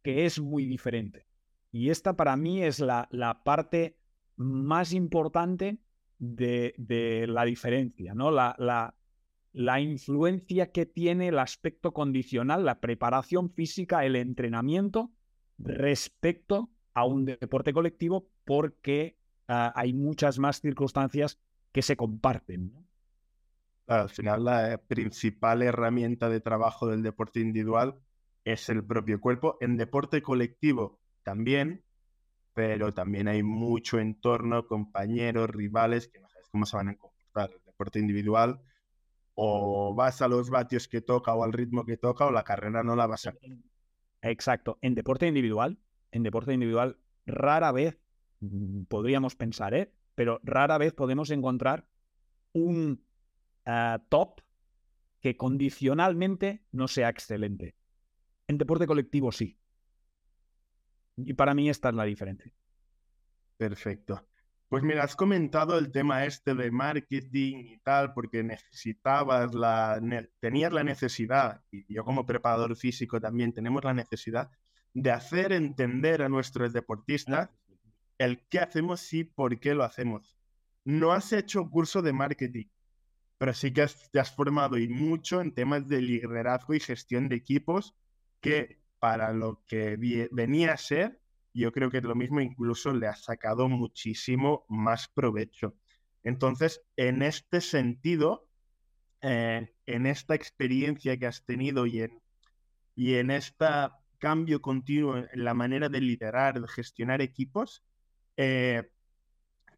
que 0.01 0.25
es 0.25 0.39
muy 0.39 0.65
diferente. 0.65 1.27
Y 1.73 1.89
esta 1.89 2.15
para 2.15 2.37
mí 2.37 2.63
es 2.63 2.79
la, 2.79 3.09
la 3.11 3.43
parte 3.43 3.97
más 4.35 4.93
importante 4.93 5.79
de, 6.19 7.25
la 7.27 7.45
diferencia, 7.45 8.13
¿no? 8.13 8.29
La, 8.29 8.55
la, 9.51 9.81
influencia 9.81 10.71
que 10.71 10.85
tiene 10.85 11.29
el 11.29 11.39
aspecto 11.39 11.91
condicional, 11.91 12.63
la 12.63 12.79
preparación 12.79 13.49
física, 13.49 14.05
el 14.05 14.15
entrenamiento 14.15 15.11
respecto 15.57 16.69
a 16.93 17.05
un 17.05 17.25
deporte 17.25 17.73
colectivo 17.73 18.29
porque 18.45 19.17
uh, 19.49 19.73
hay 19.73 19.93
muchas 19.93 20.37
más 20.37 20.61
circunstancias 20.61 21.39
que 21.71 21.81
se 21.81 21.97
comparten. 21.97 22.71
Al 23.87 24.09
final 24.09 24.45
la 24.45 24.79
principal 24.87 25.63
herramienta 25.63 26.29
de 26.29 26.39
trabajo 26.39 26.87
del 26.87 27.01
deporte 27.01 27.39
individual 27.39 27.95
es 28.45 28.69
el 28.69 28.85
propio 28.85 29.19
cuerpo. 29.19 29.57
En 29.59 29.75
deporte 29.75 30.21
colectivo 30.21 30.99
también, 31.23 31.83
pero 32.53 32.93
también 32.93 33.27
hay 33.27 33.43
mucho 33.43 33.99
entorno, 33.99 34.67
compañeros, 34.67 35.49
rivales, 35.49 36.07
que 36.07 36.19
no 36.19 36.29
sabes 36.29 36.49
cómo 36.51 36.65
se 36.65 36.77
van 36.77 36.89
a 36.89 36.95
comportar. 36.95 37.51
El 37.51 37.63
deporte 37.65 37.99
individual 37.99 38.61
o 39.35 39.95
vas 39.95 40.21
a 40.21 40.27
los 40.27 40.49
vatios 40.49 40.87
que 40.87 41.01
toca 41.01 41.33
o 41.33 41.43
al 41.43 41.53
ritmo 41.53 41.85
que 41.85 41.97
toca 41.97 42.25
o 42.25 42.31
la 42.31 42.43
carrera 42.43 42.83
no 42.83 42.95
la 42.95 43.07
vas 43.07 43.27
a... 43.27 43.33
Exacto. 44.21 44.77
En 44.81 44.95
deporte 44.95 45.27
individual, 45.27 45.79
en 46.11 46.23
deporte 46.23 46.53
individual, 46.53 46.99
rara 47.25 47.71
vez 47.71 47.99
mm, 48.39 48.83
podríamos 48.83 49.35
pensar, 49.35 49.73
¿eh? 49.73 49.91
Pero 50.15 50.39
rara 50.43 50.77
vez 50.77 50.93
podemos 50.93 51.31
encontrar 51.31 51.87
un 52.53 53.03
uh, 53.65 53.99
top 54.09 54.41
que 55.19 55.35
condicionalmente 55.35 56.63
no 56.71 56.87
sea 56.87 57.09
excelente. 57.09 57.75
En 58.47 58.57
deporte 58.57 58.85
colectivo 58.85 59.31
sí. 59.31 59.57
Y 61.17 61.33
para 61.33 61.53
mí 61.53 61.69
esta 61.69 61.89
es 61.89 61.95
la 61.95 62.05
diferencia. 62.05 62.51
Perfecto. 63.57 64.25
Pues 64.67 64.81
mira, 64.83 65.03
has 65.03 65.15
comentado 65.15 65.77
el 65.77 65.91
tema 65.91 66.25
este 66.25 66.55
de 66.55 66.71
marketing 66.71 67.57
y 67.57 67.77
tal, 67.77 68.13
porque 68.13 68.41
necesitabas 68.43 69.53
la, 69.53 70.01
tenías 70.39 70.73
la 70.73 70.83
necesidad, 70.83 71.61
y 71.69 71.93
yo 71.93 72.03
como 72.03 72.25
preparador 72.25 72.75
físico 72.75 73.21
también 73.21 73.53
tenemos 73.53 73.83
la 73.83 73.93
necesidad 73.93 74.49
de 74.93 75.11
hacer 75.11 75.51
entender 75.51 76.23
a 76.23 76.29
nuestros 76.29 76.73
deportistas 76.73 77.49
el 78.17 78.47
qué 78.47 78.59
hacemos 78.59 79.13
y 79.13 79.23
por 79.23 79.59
qué 79.59 79.75
lo 79.75 79.83
hacemos. 79.83 80.37
No 80.85 81.11
has 81.11 81.31
hecho 81.33 81.69
curso 81.69 82.01
de 82.01 82.13
marketing, 82.13 82.65
pero 83.37 83.53
sí 83.53 83.71
que 83.71 83.85
te 84.11 84.19
has 84.19 84.35
formado 84.35 84.77
y 84.77 84.87
mucho 84.87 85.41
en 85.41 85.53
temas 85.53 85.87
de 85.87 86.01
liderazgo 86.01 86.73
y 86.73 86.79
gestión 86.79 87.29
de 87.29 87.35
equipos, 87.35 87.95
que 88.41 88.82
para 89.03 89.33
lo 89.33 89.61
que 89.67 89.97
venía 90.31 90.71
a 90.71 90.77
ser 90.77 91.19
yo 91.53 91.73
creo 91.73 91.91
que 91.91 91.99
lo 91.99 92.15
mismo 92.15 92.39
incluso 92.39 92.93
le 92.93 93.05
ha 93.07 93.15
sacado 93.17 93.67
muchísimo 93.67 94.65
más 94.69 95.09
provecho. 95.09 95.75
Entonces, 96.23 96.81
en 96.95 97.21
este 97.21 97.59
sentido, 97.59 98.47
eh, 99.19 99.75
en 99.87 100.05
esta 100.05 100.35
experiencia 100.35 101.17
que 101.17 101.27
has 101.27 101.43
tenido 101.43 101.85
y 101.85 102.03
en, 102.03 102.21
y 102.95 103.15
en 103.15 103.29
este 103.29 103.65
cambio 104.19 104.61
continuo 104.61 105.17
en 105.17 105.43
la 105.43 105.53
manera 105.53 105.89
de 105.89 105.99
liderar, 105.99 106.61
de 106.61 106.67
gestionar 106.69 107.21
equipos, 107.21 107.83
eh, 108.37 108.89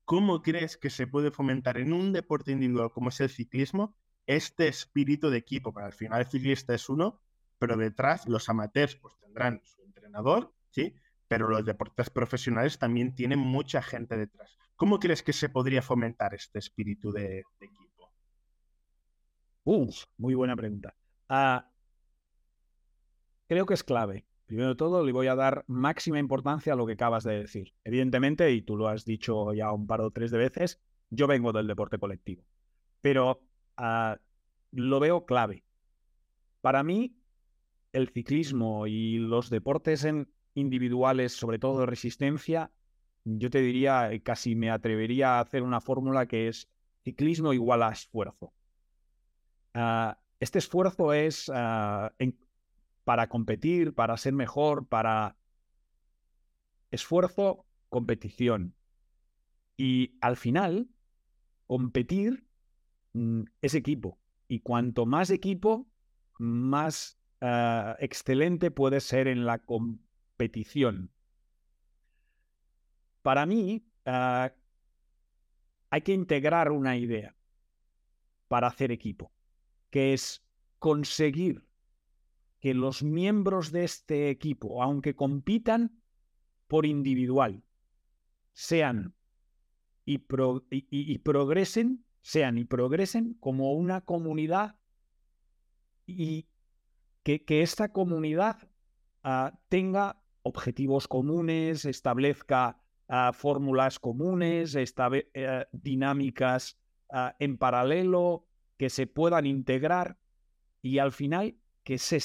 ¿cómo 0.05 0.43
crees 0.43 0.77
que 0.77 0.91
se 0.91 1.07
puede 1.07 1.31
fomentar 1.31 1.79
en 1.79 1.93
un 1.93 2.13
deporte 2.13 2.51
individual 2.51 2.91
como 2.91 3.09
es 3.09 3.19
el 3.21 3.29
ciclismo 3.29 3.97
este 4.27 4.67
espíritu 4.67 5.31
de 5.31 5.39
equipo? 5.39 5.73
Para 5.73 5.87
al 5.87 5.93
final 5.93 6.21
el 6.21 6.27
ciclista 6.27 6.75
es 6.75 6.89
uno, 6.89 7.24
pero 7.59 7.77
detrás 7.77 8.27
los 8.27 8.49
amateurs 8.49 8.95
pues 8.95 9.17
tendrán 9.19 9.61
su 9.63 9.81
entrenador, 9.83 10.53
¿sí? 10.69 10.95
pero 11.27 11.49
los 11.49 11.65
deportes 11.65 12.09
profesionales 12.09 12.77
también 12.77 13.15
tienen 13.15 13.39
mucha 13.39 13.81
gente 13.81 14.17
detrás. 14.17 14.57
¿Cómo 14.75 14.99
crees 14.99 15.23
que 15.23 15.33
se 15.33 15.49
podría 15.49 15.81
fomentar 15.81 16.33
este 16.33 16.59
espíritu 16.59 17.11
de, 17.11 17.43
equipo? 17.59 18.11
Uf, 19.63 20.03
muy 20.17 20.35
buena 20.35 20.55
pregunta. 20.55 20.95
Ah, 21.29 21.71
creo 23.47 23.65
que 23.65 23.73
es 23.73 23.83
clave. 23.83 24.25
Primero 24.45 24.69
de 24.69 24.75
todo, 24.75 25.03
le 25.03 25.11
voy 25.11 25.27
a 25.27 25.35
dar 25.35 25.63
máxima 25.67 26.19
importancia 26.19 26.73
a 26.73 26.75
lo 26.75 26.85
que 26.85 26.93
acabas 26.93 27.23
de 27.23 27.39
decir. 27.39 27.73
Evidentemente, 27.83 28.51
y 28.51 28.61
tú 28.61 28.77
lo 28.77 28.87
has 28.87 29.05
dicho 29.05 29.53
ya 29.53 29.71
un 29.71 29.87
par 29.87 30.01
o 30.01 30.11
tres 30.11 30.29
de 30.29 30.37
veces, 30.37 30.79
yo 31.09 31.25
vengo 31.25 31.51
del 31.51 31.67
deporte 31.67 31.97
colectivo. 31.97 32.45
Pero 33.01 33.41
ah, 33.77 34.19
lo 34.71 34.99
veo 34.99 35.25
clave. 35.25 35.63
Para 36.61 36.83
mí, 36.83 37.17
el 37.95 38.09
ciclismo 38.09 38.87
y 38.87 39.17
los 39.17 39.49
deportes 39.49 40.03
en, 40.03 40.29
individuales, 40.53 41.31
sobre 41.33 41.59
todo 41.59 41.79
de 41.79 41.85
resistencia, 41.85 42.71
yo 43.23 43.49
te 43.49 43.59
diría, 43.59 44.11
eh, 44.11 44.21
casi 44.21 44.55
me 44.55 44.69
atrevería 44.69 45.37
a 45.37 45.39
hacer 45.39 45.63
una 45.63 45.79
fórmula 45.79 46.27
que 46.27 46.49
es 46.49 46.69
ciclismo 47.03 47.53
igual 47.53 47.83
a 47.83 47.91
esfuerzo. 47.91 48.53
Ah, 49.73 50.19
este 50.39 50.59
esfuerzo 50.59 51.13
es 51.13 51.49
ah, 51.53 52.13
para 53.05 53.29
competir, 53.29 53.93
para 53.93 54.17
ser 54.17 54.33
mejor, 54.33 54.87
para 54.87 55.37
esfuerzo, 56.91 57.65
competición. 57.89 58.75
Y 59.77 60.17
al 60.21 60.35
final, 60.35 60.89
competir 61.65 62.45
mm, 63.13 63.43
es 63.61 63.73
equipo. 63.73 64.19
Y 64.47 64.59
cuanto 64.59 65.05
más 65.05 65.29
equipo, 65.29 65.87
más 66.37 67.14
ah, 67.41 67.95
excelente 67.99 68.71
puede 68.71 68.99
ser 68.99 69.27
en 69.27 69.45
la 69.45 69.59
competición. 69.59 71.11
Para 73.21 73.45
mí, 73.45 73.85
ah, 74.05 74.53
hay 75.89 76.01
que 76.01 76.13
integrar 76.13 76.71
una 76.71 76.97
idea 76.97 77.35
para 78.47 78.67
hacer 78.67 78.91
equipo, 78.91 79.31
que 79.89 80.13
es 80.13 80.43
conseguir 80.79 81.65
que 82.59 82.73
los 82.73 83.03
miembros 83.03 83.71
de 83.71 83.83
este 83.83 84.29
equipo, 84.29 84.81
aunque 84.81 85.15
compitan 85.15 86.01
por 86.67 86.85
individual, 86.85 87.63
sean 88.53 89.13
y, 90.05 90.17
progresen, 91.17 92.05
sean 92.21 92.57
y 92.57 92.65
progresen 92.65 93.35
como 93.35 93.73
una 93.73 94.01
comunidad 94.01 94.75
y 96.05 96.47
que, 97.25 97.61
esta 97.61 97.91
comunidad 97.91 98.57
ah, 99.23 99.59
tenga 99.67 100.21
objetivos 100.43 101.07
comunes, 101.07 101.85
establezca 101.85 102.79
ah, 103.07 103.33
fórmulas 103.33 103.99
comunes, 103.99 104.75
eh, 104.75 105.65
dinámicas 105.71 106.77
ah, 107.11 107.35
en 107.39 107.57
paralelo, 107.57 108.45
que 108.77 108.89
se 108.91 109.07
puedan 109.07 109.47
integrar 109.47 110.19
y 110.83 110.99
al 110.99 111.11
final 111.11 111.55
que, 111.83 111.97
se 111.97 112.19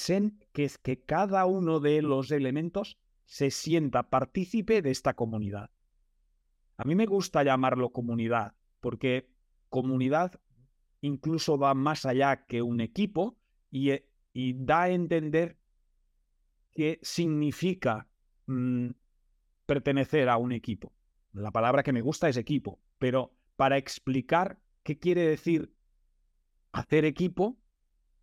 que, 0.52 0.70
que 0.82 1.02
cada 1.02 1.46
uno 1.46 1.80
de 1.80 2.02
los 2.02 2.30
elementos 2.30 2.98
se 3.24 3.50
sienta 3.50 4.10
partícipe 4.10 4.82
de 4.82 4.90
esta 4.90 5.14
comunidad. 5.14 5.70
A 6.76 6.84
mí 6.84 6.94
me 6.94 7.06
gusta 7.06 7.42
llamarlo 7.42 7.90
comunidad, 7.90 8.54
porque 8.80 9.30
comunidad 9.70 10.40
incluso 11.00 11.56
va 11.56 11.72
más 11.72 12.04
allá 12.04 12.44
que 12.46 12.60
un 12.60 12.80
equipo 12.80 13.38
y, 13.70 13.92
eh, 14.34 14.54
da 14.56 14.82
a 14.82 14.90
entender 14.90 15.56
qué 16.72 16.98
significa 17.02 18.08
mm, 18.46 18.90
pertenecer 19.66 20.28
a 20.28 20.36
un 20.36 20.52
equipo. 20.52 20.92
La 21.32 21.50
palabra 21.50 21.82
que 21.82 21.92
me 21.92 22.00
gusta 22.00 22.28
es 22.28 22.36
equipo, 22.36 22.80
pero 22.98 23.32
para 23.56 23.76
explicar 23.76 24.58
qué 24.82 24.98
quiere 24.98 25.22
decir 25.26 25.72
hacer 26.72 27.04
equipo 27.04 27.58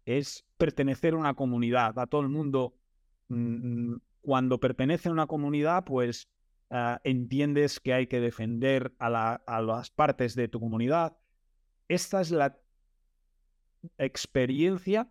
es 0.06 0.46
pertenecer 0.58 1.14
a 1.14 1.18
una 1.18 1.34
comunidad. 1.34 1.98
A 2.00 2.08
todo 2.08 2.22
el 2.22 2.30
mundo 2.30 2.78
mm, 3.28 3.92
mm, 3.94 4.02
cuando 4.22 4.60
pertenece 4.60 5.10
a 5.10 5.12
una 5.12 5.28
comunidad, 5.28 5.84
pues 5.86 6.30
ah, 6.70 7.00
entiendes 7.04 7.80
que 7.80 7.94
hay 7.94 8.08
que 8.08 8.20
defender 8.20 8.94
a, 9.00 9.10
las 9.62 9.92
partes 9.92 10.36
de 10.36 10.48
tu 10.48 10.60
comunidad. 10.60 11.18
Esta 11.88 12.22
es 12.22 12.32
la 12.32 12.58
experiencia 13.98 15.10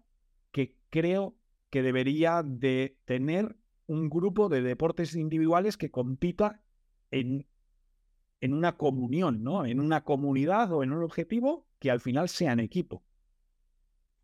que 0.57 0.75
creo 0.89 1.37
que 1.69 1.83
debería 1.83 2.43
de 2.43 2.99
tener 3.05 3.57
un 3.87 4.09
grupo 4.09 4.49
de 4.49 4.63
deportes 4.63 5.15
individuales 5.15 5.77
que 5.77 5.91
compita 5.91 6.63
en, 7.11 7.47
en 8.41 8.55
una 8.55 8.77
comunión, 8.77 9.43
¿no? 9.43 9.67
En 9.67 9.81
una 9.81 10.05
comunidad 10.05 10.73
o 10.73 10.83
en 10.83 10.93
un 10.93 11.03
objetivo 11.03 11.67
que 11.79 11.91
al 11.91 12.01
final 12.01 12.29
sean 12.29 12.59
equipo 12.59 13.05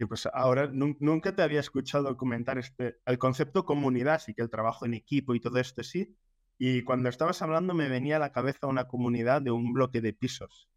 pues 0.06 0.28
ahora 0.32 0.70
nunca 0.72 1.34
te 1.34 1.42
había 1.42 1.60
escuchado 1.60 2.16
comentar 2.16 2.58
este, 2.58 2.98
el 3.06 3.18
concepto 3.18 3.64
comunidad, 3.64 4.20
sí 4.20 4.34
que 4.34 4.42
el 4.42 4.50
trabajo 4.50 4.86
en 4.86 4.94
equipo 4.94 5.34
y 5.34 5.40
todo 5.40 5.58
esto 5.58 5.82
sí. 5.82 6.16
Y 6.58 6.82
cuando 6.82 7.08
estabas 7.08 7.42
hablando 7.42 7.74
me 7.74 7.88
venía 7.88 8.16
a 8.16 8.20
la 8.20 8.32
cabeza 8.32 8.66
una 8.66 8.86
comunidad 8.86 9.42
de 9.42 9.50
un 9.50 9.72
bloque 9.72 10.00
de 10.00 10.12
pisos. 10.12 10.68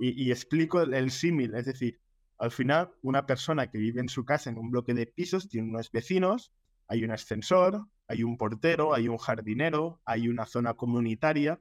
Y, 0.00 0.30
explico 0.30 0.80
el, 0.80 1.10
símil, 1.10 1.56
es 1.56 1.66
decir, 1.66 2.00
al 2.38 2.50
final 2.52 2.92
una 3.02 3.26
persona 3.26 3.68
que 3.68 3.78
vive 3.78 4.00
en 4.00 4.08
su 4.08 4.24
casa 4.24 4.50
en 4.50 4.58
un 4.58 4.70
bloque 4.70 4.94
de 4.94 5.06
pisos 5.06 5.48
tiene 5.48 5.68
unos 5.68 5.90
vecinos, 5.90 6.52
hay 6.86 7.04
un 7.04 7.10
ascensor, 7.10 7.86
hay 8.06 8.22
un 8.22 8.36
portero, 8.38 8.94
hay 8.94 9.08
un 9.08 9.18
jardinero, 9.18 10.00
hay 10.04 10.28
una 10.28 10.46
zona 10.46 10.74
comunitaria. 10.74 11.60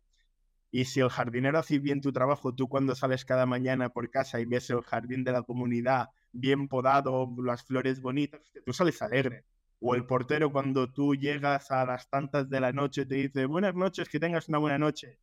Y 0.72 0.86
si 0.86 1.00
el 1.00 1.10
jardinero 1.10 1.60
hace 1.60 1.80
bien 1.80 2.02
tu 2.02 2.12
trabajo, 2.14 2.54
tú 2.54 2.70
cuando 2.70 2.96
sales 2.96 3.26
cada 3.26 3.46
mañana 3.46 3.90
por 3.90 4.10
casa 4.12 4.40
y 4.40 4.46
ves 4.46 4.70
el 4.70 4.82
jardín 4.82 5.24
de 5.24 5.32
la 5.32 5.42
comunidad 5.44 6.10
bien 6.32 6.68
podado, 6.68 7.30
las 7.44 7.64
flores 7.64 8.02
bonitas, 8.02 8.42
tú 8.66 8.74
sales 8.74 9.02
alegre. 9.02 9.46
O 9.80 9.96
el 9.96 10.06
portero 10.06 10.52
cuando 10.52 10.92
tú 10.92 11.16
llegas 11.16 11.72
a 11.72 11.86
las 11.86 12.10
tantas 12.10 12.50
de 12.50 12.60
la 12.60 12.72
noche 12.72 13.06
te 13.06 13.16
dice, 13.16 13.46
buenas 13.46 13.76
noches, 13.76 14.10
que 14.10 14.20
tengas 14.20 14.48
una 14.50 14.58
buena 14.58 14.78
noche. 14.78 15.20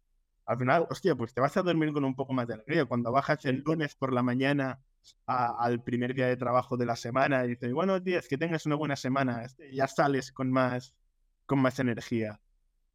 Al 0.47 0.59
final, 0.59 0.87
hostia, 0.91 1.15
pues 1.15 1.33
te 1.33 1.41
vas 1.41 1.57
a 1.57 1.63
dormir 1.63 1.93
con 1.93 2.05
un 2.05 2.15
poco 2.15 2.33
más 2.33 2.47
de 2.47 2.55
alegría. 2.55 2.85
Cuando 2.85 3.11
bajas 3.13 3.45
el 3.47 3.63
lunes 3.65 3.95
por 3.95 4.13
la 4.13 4.23
mañana 4.23 4.81
al 5.27 5.83
primer 5.83 6.15
día 6.15 6.27
de 6.27 6.37
trabajo 6.37 6.77
de 6.77 6.87
la 6.87 6.97
semana 6.97 7.45
y 7.45 7.49
dices, 7.49 7.73
buenos 7.73 8.03
días, 8.03 8.29
que 8.29 8.39
tengas 8.39 8.67
una 8.67 8.77
buena 8.77 8.97
semana, 8.97 9.45
este, 9.45 9.75
ya 9.75 9.87
sales 9.87 10.33
con 10.33 10.51
más, 10.51 10.95
con 11.47 11.59
más 11.61 11.79
energía. 11.79 12.41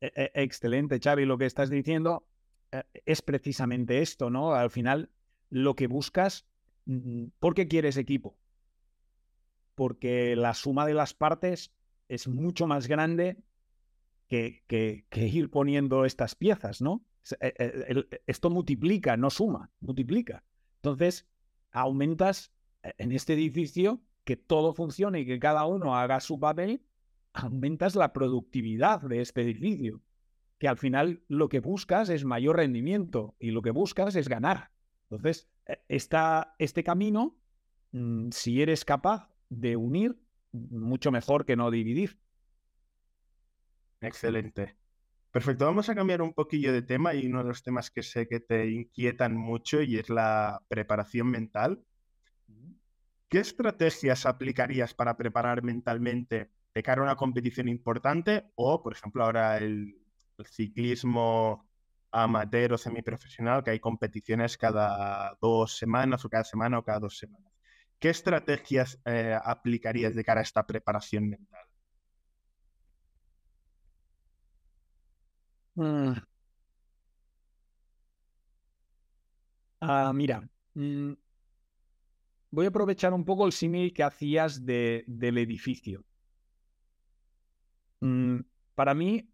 E, 0.02 0.12
e, 0.16 0.32
excelente, 0.44 1.00
Xavi. 1.00 1.26
Lo 1.26 1.38
que 1.38 1.46
estás 1.46 1.70
diciendo 1.70 2.26
eh, 2.72 2.84
es 3.06 3.22
precisamente 3.22 4.02
esto, 4.02 4.30
¿no? 4.30 4.54
Al 4.54 4.70
final, 4.70 5.10
lo 5.50 5.76
que 5.76 5.88
buscas 5.88 6.46
¿Por 7.40 7.54
qué 7.54 7.68
quieres 7.68 7.98
equipo? 7.98 8.36
Porque 9.76 10.36
la 10.36 10.54
suma 10.54 10.86
de 10.86 10.96
las 10.96 11.14
partes 11.14 11.72
es 12.08 12.28
mucho 12.28 12.66
más 12.66 12.88
grande 12.88 13.38
que, 14.28 14.64
que, 14.68 15.28
ir 15.28 15.52
poniendo 15.52 16.06
estas 16.06 16.36
piezas, 16.36 16.82
¿no? 16.82 17.06
Eh, 17.42 18.22
esto 18.26 18.50
multiplica, 18.50 19.18
no 19.18 19.30
suma, 19.30 19.72
multiplica. 19.82 20.44
Entonces, 20.78 21.28
aumentas 21.72 22.54
eh, 22.84 22.94
en 22.98 23.12
este 23.12 23.34
edificio 23.34 24.02
que 24.24 24.38
todo 24.38 24.74
funcione 24.74 25.22
y 25.22 25.26
que 25.26 25.40
cada 25.40 25.66
uno 25.66 25.96
haga 25.98 26.20
su 26.20 26.40
papel, 26.40 26.84
aumentas 27.34 27.96
la 27.96 28.14
productividad 28.14 29.02
de 29.02 29.22
este 29.22 29.42
edificio, 29.42 30.02
que 30.58 30.68
al 30.68 30.78
final 30.78 31.24
lo 31.28 31.50
que 31.50 31.60
buscas 31.60 32.10
es 32.10 32.26
mayor 32.26 32.58
rendimiento 32.58 33.36
y 33.40 33.52
lo 33.52 33.62
que 33.62 33.72
buscas 33.72 34.16
es 34.16 34.28
ganar. 34.30 34.72
Entonces, 35.10 35.50
e, 35.66 35.80
este 35.88 36.84
camino, 36.84 37.38
mm, 37.92 38.30
si 38.32 38.62
eres 38.62 38.86
capaz 38.86 39.30
de 39.50 39.76
unir, 39.76 40.20
mucho 40.52 41.12
mejor 41.12 41.46
que 41.46 41.56
no 41.56 41.72
dividir. 41.72 42.20
Excelente. 44.02 44.79
Perfecto, 45.32 45.66
vamos 45.66 45.88
a 45.90 45.96
cambiar 45.96 46.24
un 46.24 46.34
poquillo 46.34 46.74
de 46.74 46.82
tema 46.82 47.14
y 47.14 47.28
uno 47.28 47.44
de 47.44 47.50
los 47.50 47.62
temas 47.62 47.92
que 47.92 48.02
sé 48.02 48.28
que 48.28 48.40
te 48.40 48.68
inquietan 48.68 49.38
mucho 49.38 49.82
y 49.82 49.98
es 49.98 50.10
la 50.10 50.60
preparación 50.68 51.30
mental. 51.30 51.84
¿Qué 53.28 53.40
estrategias 53.40 54.26
aplicarías 54.26 54.96
para 54.96 55.16
preparar 55.16 55.62
mentalmente 55.62 56.52
de 56.74 56.84
cara 56.84 57.02
a 57.02 57.04
una 57.04 57.16
competición 57.16 57.68
importante 57.68 58.52
o, 58.56 58.82
por 58.82 58.94
ejemplo, 58.94 59.24
ahora 59.24 59.58
el 59.58 59.96
ciclismo 60.50 61.70
amateur 62.12 62.74
o 62.74 62.78
semiprofesional, 62.78 63.64
que 63.64 63.72
hay 63.72 63.80
competiciones 63.80 64.58
cada 64.58 65.38
dos 65.40 65.78
semanas 65.78 66.26
o 66.26 66.30
cada 66.30 66.44
semana 66.44 66.80
o 66.80 66.84
cada 66.84 67.02
dos 67.02 67.20
semanas. 67.20 67.54
¿Qué 68.00 68.10
estrategias 68.10 69.00
eh, 69.06 69.38
aplicarías 69.44 70.16
de 70.16 70.24
cara 70.24 70.40
a 70.40 70.44
esta 70.44 70.66
preparación 70.66 71.30
mental? 71.30 71.69
Mm. 75.80 76.14
Ah, 79.82 80.12
mira, 80.14 80.42
mm, 80.74 81.14
voy 82.52 82.66
a 82.66 82.70
aprovechar 82.70 83.14
un 83.14 83.24
poco 83.24 83.46
el 83.46 83.54
símil 83.54 83.94
que 83.94 84.04
hacías 84.04 84.66
de, 84.66 85.06
del 85.08 85.38
edificio. 85.38 86.04
Mm, 88.02 88.40
para 88.76 88.94
mí, 88.94 89.30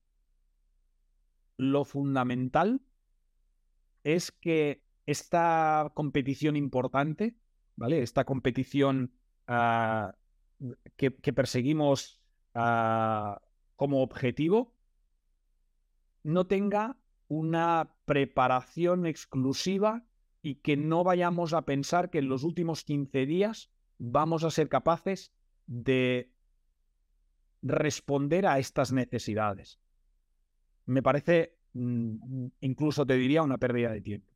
lo 1.58 1.84
fundamental 1.84 2.80
es 4.04 4.32
que 4.32 4.84
esta 5.08 5.92
competición 5.96 6.56
importante, 6.56 7.36
¿vale? 7.76 8.04
Esta 8.04 8.24
competición 8.24 9.14
ah, 9.48 10.14
que, 10.96 11.12
perseguimos 11.12 12.22
ah, 12.54 13.42
como 13.76 14.04
objetivo, 14.04 14.75
no 16.26 16.48
tenga 16.48 16.98
una 17.28 17.96
preparación 18.06 19.06
exclusiva 19.06 20.06
y 20.42 20.56
que 20.56 20.78
no 20.78 21.04
vayamos 21.04 21.54
a 21.54 21.64
pensar 21.64 22.10
que 22.10 22.20
en 22.20 22.30
los 22.30 22.44
últimos 22.44 22.84
15 22.84 23.26
días 23.26 23.72
vamos 23.98 24.44
a 24.44 24.52
ser 24.52 24.70
capaces 24.70 25.34
de 25.66 26.32
responder 27.62 28.46
a 28.46 28.60
estas 28.60 28.92
necesidades 28.92 29.80
me 30.86 31.02
parece, 31.02 31.58
mm, 31.74 32.48
incluso 32.62 33.06
te 33.06 33.16
diría, 33.16 33.44
una 33.44 33.58
pérdida 33.58 33.92
de 33.92 34.02
tiempo. 34.02 34.32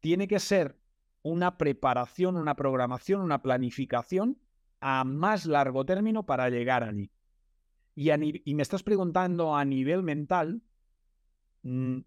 Tiene 0.00 0.28
que 0.28 0.38
ser 0.38 0.78
una 1.22 1.58
preparación, 1.58 2.36
una 2.36 2.54
programación, 2.54 3.20
una 3.20 3.42
planificación 3.42 4.38
a 4.80 5.04
más 5.04 5.46
largo 5.46 5.84
término 5.84 6.26
para 6.26 6.48
llegar 6.50 6.84
allí. 6.84 7.10
Y, 7.98 8.54
me 8.54 8.62
estás 8.62 8.82
preguntando 8.82 9.56
a 9.56 9.64
nivel 9.64 10.02
mental, 10.02 10.62
mm, 11.62 12.00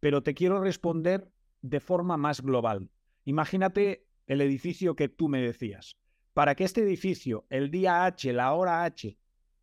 pero 0.00 0.22
te 0.22 0.34
quiero 0.34 0.60
responder 0.60 1.30
de 1.60 1.78
forma 1.78 2.16
más 2.16 2.40
global. 2.40 2.90
Imagínate 3.24 4.06
el 4.26 4.40
edificio 4.40 4.96
que 4.96 5.08
tú 5.08 5.28
me 5.28 5.40
decías. 5.40 5.96
para 6.32 6.54
que 6.54 6.64
este 6.64 6.82
edificio, 6.82 7.46
el 7.48 7.70
día 7.70 8.04
H, 8.04 8.30
la 8.34 8.52
hora 8.52 8.84
H, 8.84 9.16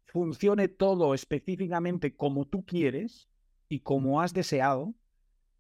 funcione 0.05 0.69
todo 0.69 1.13
específicamente 1.13 2.15
como 2.15 2.47
tú 2.47 2.65
quieres 2.65 3.29
y 3.69 3.81
como 3.81 4.21
has 4.21 4.33
deseado, 4.33 4.95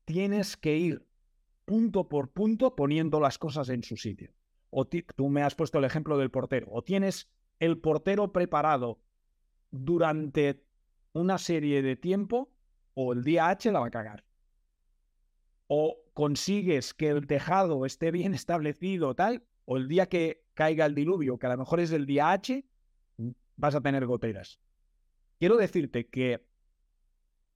tienes 0.05 0.57
que 0.57 0.75
ir 0.75 1.05
punto 1.65 2.09
por 2.09 2.31
punto 2.31 2.75
poniendo 2.75 3.19
las 3.19 3.37
cosas 3.37 3.69
en 3.69 3.83
su 3.83 3.95
sitio. 3.95 4.33
O 4.71 4.87
tú 4.87 5.29
me 5.29 5.43
has 5.43 5.53
puesto 5.53 5.77
el 5.77 5.85
ejemplo 5.85 6.17
del 6.17 6.31
portero. 6.31 6.65
O 6.71 6.83
tienes 6.83 7.29
el 7.59 7.77
portero 7.77 8.31
preparado 8.31 8.99
durante 9.73 10.63
una 11.13 11.39
serie 11.39 11.81
de 11.81 11.95
tiempo 11.95 12.53
o 12.93 13.11
el 13.11 13.23
día 13.23 13.49
H 13.49 13.71
la 13.71 13.79
va 13.79 13.87
a 13.87 13.91
cagar. 13.91 14.23
O 15.67 15.97
consigues 16.13 16.93
que 16.93 17.09
el 17.09 17.25
tejado 17.25 17.85
esté 17.85 18.11
bien 18.11 18.33
establecido 18.35 19.15
tal, 19.15 19.43
o 19.65 19.77
el 19.77 19.87
día 19.87 20.07
que 20.07 20.45
caiga 20.53 20.85
el 20.85 20.93
diluvio, 20.93 21.39
que 21.39 21.47
a 21.47 21.49
lo 21.49 21.57
mejor 21.57 21.79
es 21.79 21.91
el 21.91 22.05
día 22.05 22.31
H, 22.31 22.63
vas 23.55 23.73
a 23.73 23.81
tener 23.81 24.05
goteras. 24.05 24.59
Quiero 25.39 25.57
decirte 25.57 26.07
que 26.07 26.45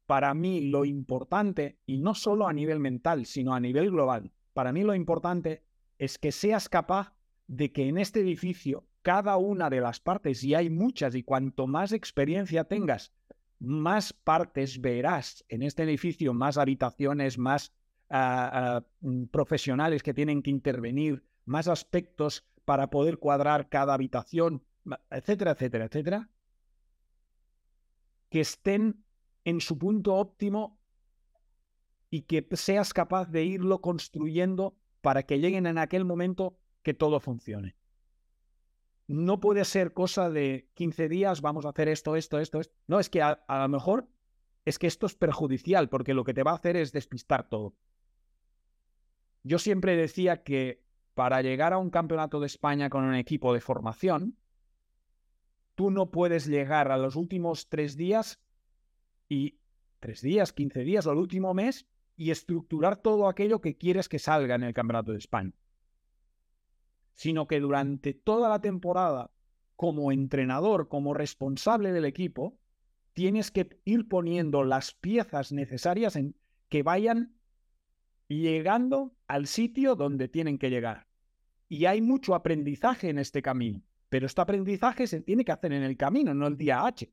para 0.08 0.34
mí 0.34 0.62
lo 0.62 0.86
importante, 0.86 1.78
y 1.86 2.00
no 2.00 2.16
solo 2.16 2.48
a 2.48 2.54
nivel 2.54 2.80
mental, 2.80 3.28
sino 3.28 3.54
a 3.54 3.60
nivel 3.60 3.92
global, 3.92 4.32
para 4.54 4.72
mí 4.72 4.82
lo 4.84 4.96
importante 4.96 5.64
es 6.00 6.18
que 6.18 6.32
seas 6.32 6.68
capaz 6.68 7.14
de 7.46 7.72
que 7.72 7.88
en 7.88 8.00
este 8.00 8.22
edificio 8.22 8.87
cada 9.08 9.38
una 9.38 9.70
de 9.70 9.80
las 9.80 10.02
partes, 10.02 10.44
y 10.44 10.54
hay 10.54 10.70
muchas, 10.70 11.16
y 11.16 11.24
cuanto 11.24 11.66
más 11.66 11.94
experiencia 11.94 12.66
tengas, 12.66 13.14
más 13.58 14.12
partes 14.12 14.82
verás 14.82 15.46
en 15.48 15.64
este 15.64 15.84
edificio, 15.84 16.34
más 16.34 16.58
habitaciones, 16.58 17.38
más 17.38 17.72
ah, 18.10 18.52
ah, 18.52 18.86
mm, 19.00 19.28
profesionales 19.28 20.04
que 20.04 20.14
tienen 20.14 20.44
que 20.44 20.50
intervenir, 20.50 21.24
más 21.46 21.70
aspectos 21.70 22.46
para 22.66 22.90
poder 22.90 23.18
cuadrar 23.18 23.70
cada 23.70 23.94
habitación, 23.94 24.62
etcétera, 25.10 25.52
etcétera, 25.52 25.86
etcétera, 25.86 26.30
que 28.30 28.42
estén 28.42 29.06
en 29.46 29.62
su 29.62 29.78
punto 29.78 30.16
óptimo 30.16 30.82
y 32.10 32.24
que 32.24 32.46
seas 32.58 32.94
capaz 32.94 33.32
de 33.32 33.46
irlo 33.46 33.80
construyendo 33.80 34.76
para 35.00 35.24
que 35.24 35.40
lleguen 35.40 35.66
en 35.66 35.78
aquel 35.78 36.04
momento 36.04 36.60
que 36.84 36.94
todo 36.94 37.22
funcione. 37.22 37.77
No 39.08 39.40
puede 39.40 39.64
ser 39.64 39.94
cosa 39.94 40.30
de 40.30 40.70
15 40.74 41.08
días, 41.08 41.42
vamos 41.42 41.66
a 41.66 41.70
hacer 41.70 41.88
esto, 41.88 42.18
esto, 42.18 42.40
esto, 42.40 42.60
esto. 42.60 42.76
No, 42.88 43.00
es 43.00 43.10
que 43.10 43.22
a, 43.22 43.40
lo 43.48 43.70
mejor 43.70 44.10
es 44.66 44.78
que 44.78 44.88
esto 44.88 45.06
es 45.06 45.16
perjudicial 45.16 45.88
porque 45.88 46.14
lo 46.14 46.26
que 46.26 46.34
te 46.34 46.44
va 46.44 46.52
a 46.52 46.56
hacer 46.56 46.76
es 46.76 46.92
despistar 46.92 47.48
todo. 47.48 47.74
Yo 49.44 49.60
siempre 49.60 49.96
decía 49.96 50.44
que 50.44 50.84
para 51.14 51.42
llegar 51.42 51.72
a 51.72 51.78
un 51.78 51.90
campeonato 51.90 52.42
de 52.42 52.48
España 52.48 52.90
con 52.90 53.06
un 53.06 53.16
equipo 53.16 53.54
de 53.54 53.62
formación, 53.62 54.38
tú 55.76 55.90
no 55.90 56.12
puedes 56.12 56.46
llegar 56.46 56.92
a 56.92 56.98
los 56.98 57.16
últimos 57.16 57.70
tres 57.70 57.96
días 57.96 58.42
y 59.30 59.60
tres 60.00 60.22
días, 60.22 60.52
15 60.52 60.82
días 60.82 61.08
o 61.08 61.14
el 61.14 61.18
último 61.18 61.54
mes 61.54 61.88
y 62.18 62.32
estructurar 62.32 62.98
todo 62.98 63.30
aquello 63.30 63.62
que 63.62 63.78
quieres 63.78 64.10
que 64.10 64.20
salga 64.20 64.56
en 64.56 64.64
el 64.64 64.74
Campeonato 64.74 65.14
de 65.14 65.20
España. 65.20 65.54
Sino 67.18 67.46
que 67.48 67.60
durante 67.60 68.14
toda 68.14 68.48
la 68.48 68.62
temporada, 68.62 69.32
como 69.76 70.14
entrenador, 70.14 70.88
como 70.88 71.14
responsable 71.14 71.92
del 71.92 72.06
equipo, 72.06 72.58
tienes 73.12 73.52
que 73.52 73.82
ir 73.84 74.08
poniendo 74.08 74.64
las 74.64 74.94
piezas 74.94 75.52
necesarias 75.52 76.16
en 76.16 76.36
que 76.70 76.84
vayan 76.84 77.36
llegando 78.28 79.16
al 79.28 79.48
sitio 79.48 79.96
donde 79.96 80.28
tienen 80.30 80.58
que 80.58 80.70
llegar. 80.70 81.08
Y 81.68 81.86
hay 81.86 82.02
mucho 82.02 82.36
aprendizaje 82.36 83.10
en 83.10 83.20
este 83.20 83.42
camino, 83.42 83.82
pero 84.10 84.26
este 84.26 84.42
aprendizaje 84.42 85.08
se 85.08 85.22
tiene 85.22 85.44
que 85.44 85.52
hacer 85.52 85.74
en 85.74 85.84
el 85.84 85.98
camino, 85.98 86.34
no 86.34 86.48
el 86.48 86.58
día 86.58 86.86
H. 86.86 87.12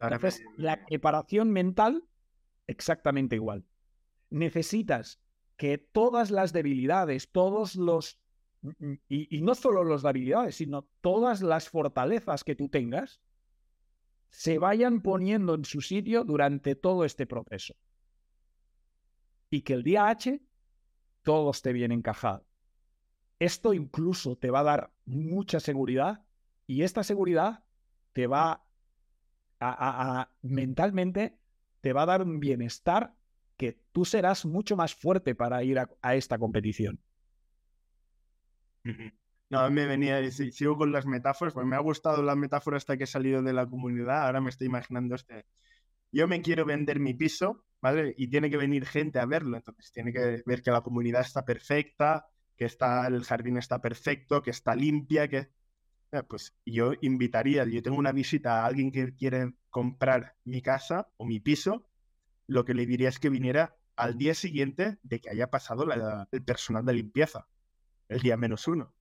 Entonces, 0.00 0.42
la 0.56 0.84
preparación 0.84 1.50
mental, 1.50 2.04
exactamente 2.66 3.36
igual. 3.36 3.64
Necesitas 4.30 5.20
que 5.56 5.78
todas 5.78 6.30
las 6.30 6.52
debilidades, 6.52 7.30
todos 7.32 7.76
los... 7.76 8.18
Y, 9.08 9.36
y 9.36 9.42
no 9.42 9.54
solo 9.54 9.84
las 9.84 10.02
debilidades, 10.02 10.56
sino 10.56 10.88
todas 11.00 11.42
las 11.42 11.68
fortalezas 11.68 12.44
que 12.44 12.54
tú 12.54 12.68
tengas, 12.68 13.20
se 14.30 14.58
vayan 14.58 15.00
poniendo 15.00 15.54
en 15.54 15.64
su 15.64 15.80
sitio 15.80 16.24
durante 16.24 16.74
todo 16.74 17.04
este 17.04 17.26
proceso. 17.26 17.74
Y 19.50 19.62
que 19.62 19.74
el 19.74 19.82
día 19.82 20.08
H 20.08 20.40
todo 21.22 21.50
esté 21.50 21.72
bien 21.72 21.90
encajado. 21.90 22.46
Esto 23.38 23.74
incluso 23.74 24.36
te 24.36 24.50
va 24.50 24.60
a 24.60 24.64
dar 24.64 24.92
mucha 25.04 25.60
seguridad 25.60 26.24
y 26.66 26.82
esta 26.82 27.02
seguridad 27.02 27.64
te 28.12 28.26
va 28.26 28.64
a, 29.60 30.30
mentalmente 30.42 31.38
te 31.80 31.92
va 31.92 32.02
a 32.02 32.06
dar 32.06 32.22
un 32.22 32.40
bienestar 32.40 33.14
que 33.56 33.78
tú 33.92 34.04
serás 34.04 34.46
mucho 34.46 34.76
más 34.76 34.94
fuerte 34.94 35.34
para 35.34 35.62
ir 35.64 35.78
a, 35.78 36.14
esta 36.14 36.38
competición. 36.38 37.00
No, 39.48 39.70
me 39.70 39.86
venía, 39.86 40.28
sigo 40.30 40.76
con 40.76 40.90
las 40.90 41.06
metáforas, 41.06 41.54
pues 41.54 41.66
me 41.66 41.76
ha 41.76 41.80
gustado 41.80 42.22
la 42.22 42.34
metáfora 42.34 42.76
hasta 42.76 42.96
que 42.96 43.04
he 43.04 43.06
salido 43.06 43.42
de 43.42 43.52
la 43.52 43.66
comunidad, 43.66 44.26
ahora 44.26 44.40
me 44.40 44.50
estoy 44.50 44.66
imaginando 44.66 45.14
este. 45.14 45.46
Yo 46.10 46.26
me 46.26 46.42
quiero 46.42 46.64
vender 46.64 46.98
mi 46.98 47.14
piso, 47.14 47.64
¿vale? 47.80 48.14
Y 48.16 48.28
tiene 48.28 48.50
que 48.50 48.56
venir 48.56 48.86
gente 48.86 49.20
a 49.20 49.26
verlo, 49.26 49.56
entonces 49.56 49.92
tiene 49.92 50.12
que 50.12 50.42
ver 50.44 50.62
que 50.62 50.70
la 50.70 50.80
comunidad 50.80 51.20
está 51.20 51.44
perfecta, 51.44 52.26
que 52.56 52.64
está, 52.64 53.06
el 53.06 53.22
jardín 53.24 53.56
está 53.56 53.80
perfecto, 53.80 54.42
que 54.42 54.50
está 54.50 54.74
limpia, 54.74 55.28
que 55.28 55.50
eh, 56.12 56.22
pues 56.28 56.56
yo 56.64 56.92
invitaría, 57.02 57.64
yo 57.66 57.82
tengo 57.82 57.98
una 57.98 58.12
visita 58.12 58.62
a 58.62 58.66
alguien 58.66 58.90
que 58.90 59.14
quiere 59.14 59.52
comprar 59.70 60.36
mi 60.44 60.62
casa 60.62 61.08
o 61.16 61.26
mi 61.26 61.40
piso, 61.40 61.88
lo 62.46 62.64
que 62.64 62.74
le 62.74 62.86
diría 62.86 63.08
es 63.08 63.18
que 63.18 63.28
viniera 63.28 63.76
al 63.96 64.18
día 64.18 64.34
siguiente 64.34 64.98
de 65.02 65.20
que 65.20 65.30
haya 65.30 65.50
pasado 65.50 65.86
el 66.30 66.42
personal 66.44 66.84
de 66.84 66.94
limpieza, 66.94 67.46
el 68.08 68.20
día 68.20 68.36
menos 68.36 68.68
uno. 68.68 68.92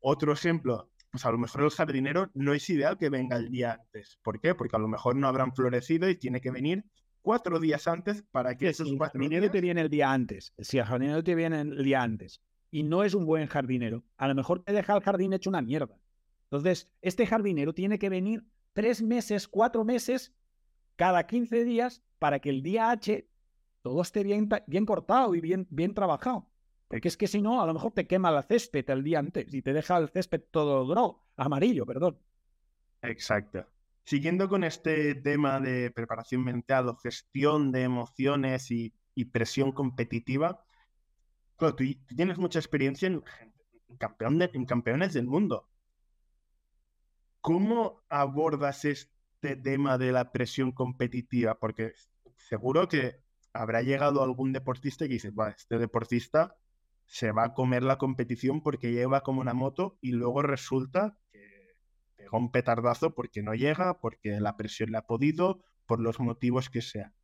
Otro 0.00 0.32
ejemplo, 0.32 0.90
pues 1.10 1.24
a 1.24 1.30
lo 1.30 1.38
mejor 1.38 1.64
el 1.64 1.70
jardinero 1.70 2.30
no 2.34 2.52
es 2.54 2.68
ideal 2.70 2.98
que 2.98 3.08
venga 3.08 3.36
el 3.36 3.50
día 3.50 3.72
antes. 3.72 4.18
¿Por 4.22 4.40
qué? 4.40 4.54
Porque 4.54 4.76
a 4.76 4.78
lo 4.78 4.88
mejor 4.88 5.16
no 5.16 5.28
habrán 5.28 5.54
florecido 5.54 6.08
y 6.08 6.16
tiene 6.16 6.40
que 6.40 6.50
venir 6.50 6.84
cuatro 7.22 7.58
días 7.58 7.88
antes 7.88 8.22
para 8.30 8.56
que 8.56 8.68
esos 8.68 8.88
el 8.88 8.98
jardinero 8.98 9.50
te 9.50 9.60
viene 9.60 9.80
el 9.80 9.90
día 9.90 10.12
antes. 10.12 10.54
Si 10.58 10.78
el 10.78 10.84
jardinero 10.84 11.24
te 11.24 11.34
viene 11.34 11.60
el 11.60 11.82
día 11.82 12.02
antes 12.02 12.40
y 12.70 12.82
no 12.82 13.02
es 13.02 13.14
un 13.14 13.26
buen 13.26 13.46
jardinero, 13.46 14.04
a 14.16 14.28
lo 14.28 14.34
mejor 14.34 14.62
te 14.62 14.72
deja 14.72 14.94
el 14.94 15.02
jardín 15.02 15.32
hecho 15.32 15.50
una 15.50 15.62
mierda. 15.62 15.98
Entonces, 16.44 16.88
este 17.02 17.26
jardinero 17.26 17.74
tiene 17.74 17.98
que 17.98 18.08
venir 18.08 18.44
tres 18.72 19.02
meses, 19.02 19.48
cuatro 19.48 19.84
meses, 19.84 20.34
cada 20.94 21.26
15 21.26 21.64
días, 21.64 22.02
para 22.20 22.38
que 22.38 22.50
el 22.50 22.62
día 22.62 22.90
H 22.90 23.28
todo 23.82 24.02
esté 24.02 24.22
bien, 24.22 24.48
bien 24.66 24.86
cortado 24.86 25.34
y 25.34 25.40
bien, 25.40 25.66
bien 25.70 25.94
trabajado. 25.94 26.48
Porque 26.88 27.08
es 27.08 27.16
que 27.16 27.26
si 27.26 27.42
no, 27.42 27.60
a 27.60 27.66
lo 27.66 27.74
mejor 27.74 27.92
te 27.92 28.06
quema 28.06 28.30
la 28.30 28.42
césped 28.42 28.88
el 28.90 29.02
día 29.02 29.18
antes 29.18 29.52
y 29.52 29.62
te 29.62 29.72
deja 29.72 29.96
el 29.96 30.08
césped 30.08 30.42
todo 30.50 30.94
no, 30.94 31.24
amarillo, 31.36 31.84
perdón. 31.84 32.18
Exacto. 33.02 33.66
Siguiendo 34.04 34.48
con 34.48 34.62
este 34.62 35.16
tema 35.16 35.58
de 35.58 35.90
preparación 35.90 36.44
mental 36.44 36.88
o 36.88 36.96
gestión 36.96 37.72
de 37.72 37.82
emociones 37.82 38.70
y, 38.70 38.94
presión 39.32 39.72
competitiva, 39.72 40.64
tú, 41.58 41.74
tienes 42.14 42.38
mucha 42.38 42.60
experiencia 42.60 43.08
en, 43.08 43.24
campeón 43.98 44.40
en 44.40 44.64
campeones 44.64 45.14
del 45.14 45.26
mundo. 45.26 45.68
¿Cómo 47.40 48.04
abordas 48.08 48.84
este 48.84 49.56
tema 49.56 49.98
de 49.98 50.12
la 50.12 50.30
presión 50.30 50.70
competitiva? 50.70 51.58
Porque 51.58 51.94
seguro 52.36 52.86
que 52.86 53.22
habrá 53.52 53.82
llegado 53.82 54.22
algún 54.22 54.52
deportista 54.52 55.04
y 55.04 55.08
dice, 55.08 55.32
este 55.56 55.78
deportista 55.78 56.56
se 57.06 57.32
va 57.32 57.44
a 57.44 57.54
comer 57.54 57.82
la 57.82 57.98
competición 57.98 58.62
porque 58.62 58.92
lleva 58.92 59.22
como 59.22 59.40
una 59.40 59.54
moto 59.54 59.98
y 60.00 60.12
luego 60.12 60.42
resulta 60.42 61.18
que 61.30 61.76
pega 62.16 62.36
un 62.36 62.50
petardazo 62.50 63.14
porque 63.14 63.42
no 63.42 63.54
llega, 63.54 64.00
porque 64.00 64.40
la 64.40 64.56
presión 64.56 64.90
le 64.90 64.98
ha 64.98 65.06
podido, 65.06 65.64
por 65.86 66.00
los 66.00 66.20
motivos 66.20 66.68
que 66.68 66.82
sea. 66.82 67.14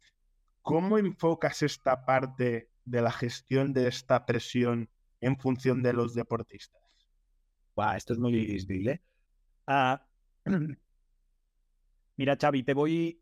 ¿Cómo 0.63 0.99
enfocas 0.99 1.63
esta 1.63 2.05
parte 2.05 2.71
de 2.85 3.03
la 3.03 3.11
gestión 3.11 3.73
de 3.73 3.89
esta 3.89 4.25
presión 4.25 4.89
en 5.21 5.37
función 5.39 5.83
de 5.83 5.93
los 5.93 6.15
deportistas? 6.15 6.81
esto 7.97 8.13
es 8.13 8.19
muy 8.19 8.33
difícil, 8.33 8.89
¿eh? 8.89 9.03
Ah, 9.67 10.07
Mira, 12.17 12.37
Xavi, 12.41 12.63
te 12.63 12.75
voy, 12.75 13.21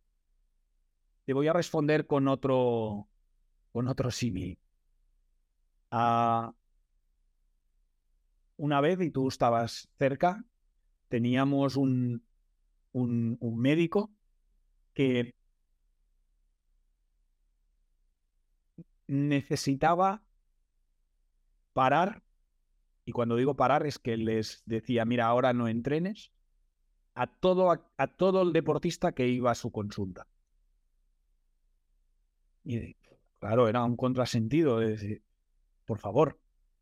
te 1.25 1.33
voy 1.33 1.49
a 1.49 1.53
responder 1.53 2.07
con 2.07 2.29
otro, 2.29 3.09
con 3.73 3.88
otro 3.88 4.11
símil. 4.11 4.60
Una 5.90 6.55
vez, 8.81 9.00
y 9.00 9.11
tú 9.11 9.29
estabas 9.29 9.88
cerca, 9.98 10.44
teníamos 11.09 11.76
un, 11.76 12.22
un, 12.92 13.38
médico 13.59 14.11
que 14.94 15.35
necesitaba 19.07 20.22
parar 21.72 22.22
y 23.05 23.12
cuando 23.12 23.37
digo 23.37 23.57
parar 23.57 23.87
es 23.87 23.98
que 23.98 24.16
les 24.16 24.62
decía, 24.66 25.05
mira, 25.05 25.26
ahora 25.26 25.53
no 25.53 25.66
entrenes, 25.66 26.31
a 27.14 27.26
todo, 27.26 27.70
a, 27.70 28.07
todo 28.07 28.42
el 28.42 28.53
deportista 28.53 29.12
que 29.12 29.26
iba 29.26 29.50
a 29.50 29.57
su 29.57 29.72
consulta. 29.72 30.29
Y 32.62 32.94
claro, 33.40 33.68
era 33.68 33.83
un 33.85 33.96
contrasentido 33.96 34.79
de 34.79 34.90
decir, 34.90 35.22
por 35.90 35.98
favor, 35.98 36.38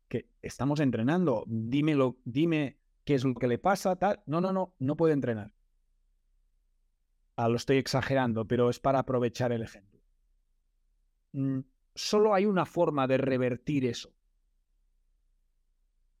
que 0.07 0.29
estamos 0.43 0.79
entrenando, 0.79 1.43
dímelo, 1.47 2.19
dime 2.25 2.77
qué 3.03 3.15
es 3.15 3.23
lo 3.23 3.33
que 3.33 3.47
le 3.47 3.57
pasa, 3.57 3.95
tal. 3.95 4.21
No, 4.27 4.39
no, 4.39 4.53
no, 4.53 4.75
no 4.77 4.95
puede 4.95 5.15
entrenar. 5.15 5.51
Ah, 7.35 7.49
lo 7.49 7.55
estoy 7.55 7.77
exagerando, 7.77 8.45
pero 8.45 8.69
es 8.69 8.79
para 8.79 8.99
aprovechar 8.99 9.51
el 9.51 9.63
ejemplo. 9.63 9.99
Mm, 11.31 11.61
solo 11.95 12.35
hay 12.35 12.45
una 12.45 12.67
forma 12.67 13.07
de 13.07 13.17
revertir 13.17 13.83
eso. 13.87 14.13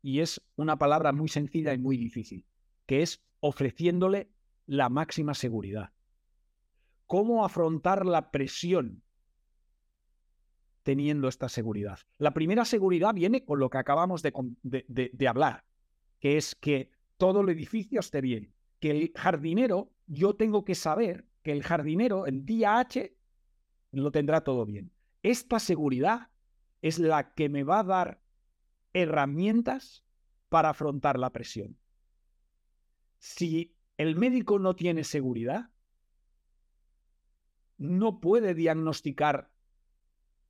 Y 0.01 0.21
es 0.21 0.41
una 0.55 0.79
palabra 0.79 1.11
muy 1.11 1.29
sencilla 1.29 1.75
y 1.75 1.77
muy 1.77 1.95
difícil, 1.95 2.43
que 2.87 3.03
es 3.03 3.23
ofreciéndole 3.39 4.31
la 4.65 4.89
máxima 4.89 5.35
seguridad. 5.35 5.93
¿Cómo 7.05 7.45
afrontar 7.45 8.07
la 8.07 8.31
presión 8.31 9.03
teniendo 10.83 11.27
esta 11.27 11.49
seguridad? 11.49 11.99
La 12.17 12.33
primera 12.33 12.65
seguridad 12.65 13.13
viene 13.13 13.45
con 13.45 13.59
lo 13.59 13.69
que 13.69 13.77
acabamos 13.77 14.21
de, 14.21 15.27
hablar, 15.27 15.65
que 16.19 16.37
es 16.37 16.55
que 16.55 16.91
todo 17.17 17.41
el 17.41 17.49
edificio 17.49 17.99
esté 17.99 18.21
bien, 18.21 18.53
que 18.79 18.91
el 18.91 19.11
jardinero, 19.15 19.91
yo 20.07 20.35
tengo 20.35 20.63
que 20.63 20.75
saber 20.75 21.25
que 21.41 21.51
el 21.51 21.63
jardinero 21.63 22.25
el 22.25 22.45
día 22.45 22.79
H 22.79 23.15
lo 23.91 24.11
tendrá 24.11 24.43
todo 24.43 24.65
bien. 24.65 24.91
Esta 25.23 25.59
seguridad 25.59 26.29
es 26.81 26.99
la 26.99 27.33
que 27.33 27.49
me 27.49 27.63
va 27.63 27.79
a 27.79 27.83
dar 27.83 28.21
herramientas 28.93 30.03
para 30.49 30.69
afrontar 30.69 31.19
la 31.19 31.31
presión. 31.31 31.77
Si 33.17 33.75
el 33.97 34.15
médico 34.15 34.59
no 34.59 34.75
tiene 34.75 35.03
seguridad, 35.03 35.69
no 37.77 38.19
puede 38.19 38.53
diagnosticar 38.53 39.48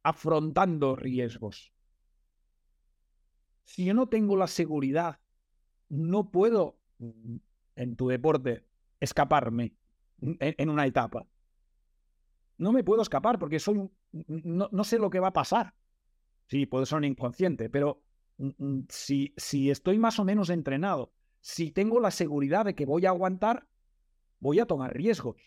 afrontando 0.03 0.95
riesgos. 0.95 1.73
Si 3.63 3.85
yo 3.85 3.93
no 3.93 4.07
tengo 4.07 4.35
la 4.35 4.47
seguridad, 4.47 5.19
no 5.89 6.31
puedo 6.31 6.79
en 7.75 7.95
tu 7.95 8.07
deporte 8.07 8.65
escaparme 8.99 9.75
en, 10.21 10.69
una 10.69 10.85
etapa. 10.85 11.25
No 12.57 12.71
me 12.71 12.83
puedo 12.83 13.01
escapar 13.01 13.39
porque 13.39 13.59
soy 13.59 13.89
no, 14.11 14.69
no, 14.71 14.83
sé 14.83 14.97
lo 14.97 15.09
que 15.09 15.19
va 15.19 15.27
a 15.27 15.33
pasar. 15.33 15.75
Sí, 16.47 16.65
puedo 16.65 16.85
ser 16.85 16.97
un 16.97 17.05
inconsciente, 17.05 17.69
pero 17.69 18.03
si, 18.89 19.33
si 19.37 19.69
estoy 19.69 19.99
más 19.99 20.19
o 20.19 20.25
menos 20.25 20.49
entrenado, 20.49 21.13
si 21.41 21.71
tengo 21.71 21.99
la 21.99 22.11
seguridad 22.11 22.65
de 22.65 22.75
que 22.75 22.85
voy 22.85 23.05
a 23.05 23.09
aguantar, 23.09 23.67
voy 24.39 24.59
a 24.59 24.65
tomar 24.65 24.93
riesgos. 24.93 25.37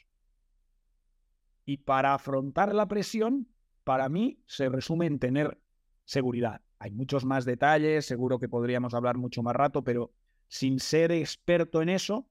Y 1.64 1.78
para 1.78 2.14
afrontar 2.14 2.74
la 2.74 2.88
presión, 2.88 3.51
para 3.84 4.08
mí 4.08 4.38
se 4.46 4.68
resume 4.68 5.06
en 5.06 5.18
tener 5.18 5.58
seguridad. 6.04 6.60
Hay 6.78 6.90
muchos 6.90 7.24
más 7.24 7.44
detalles, 7.44 8.06
seguro 8.06 8.38
que 8.38 8.48
podríamos 8.48 8.94
hablar 8.94 9.16
mucho 9.16 9.42
más 9.42 9.54
rato, 9.54 9.82
pero 9.82 10.12
sin 10.48 10.80
ser 10.80 11.12
experto 11.12 11.80
en 11.80 11.88
eso, 11.88 12.26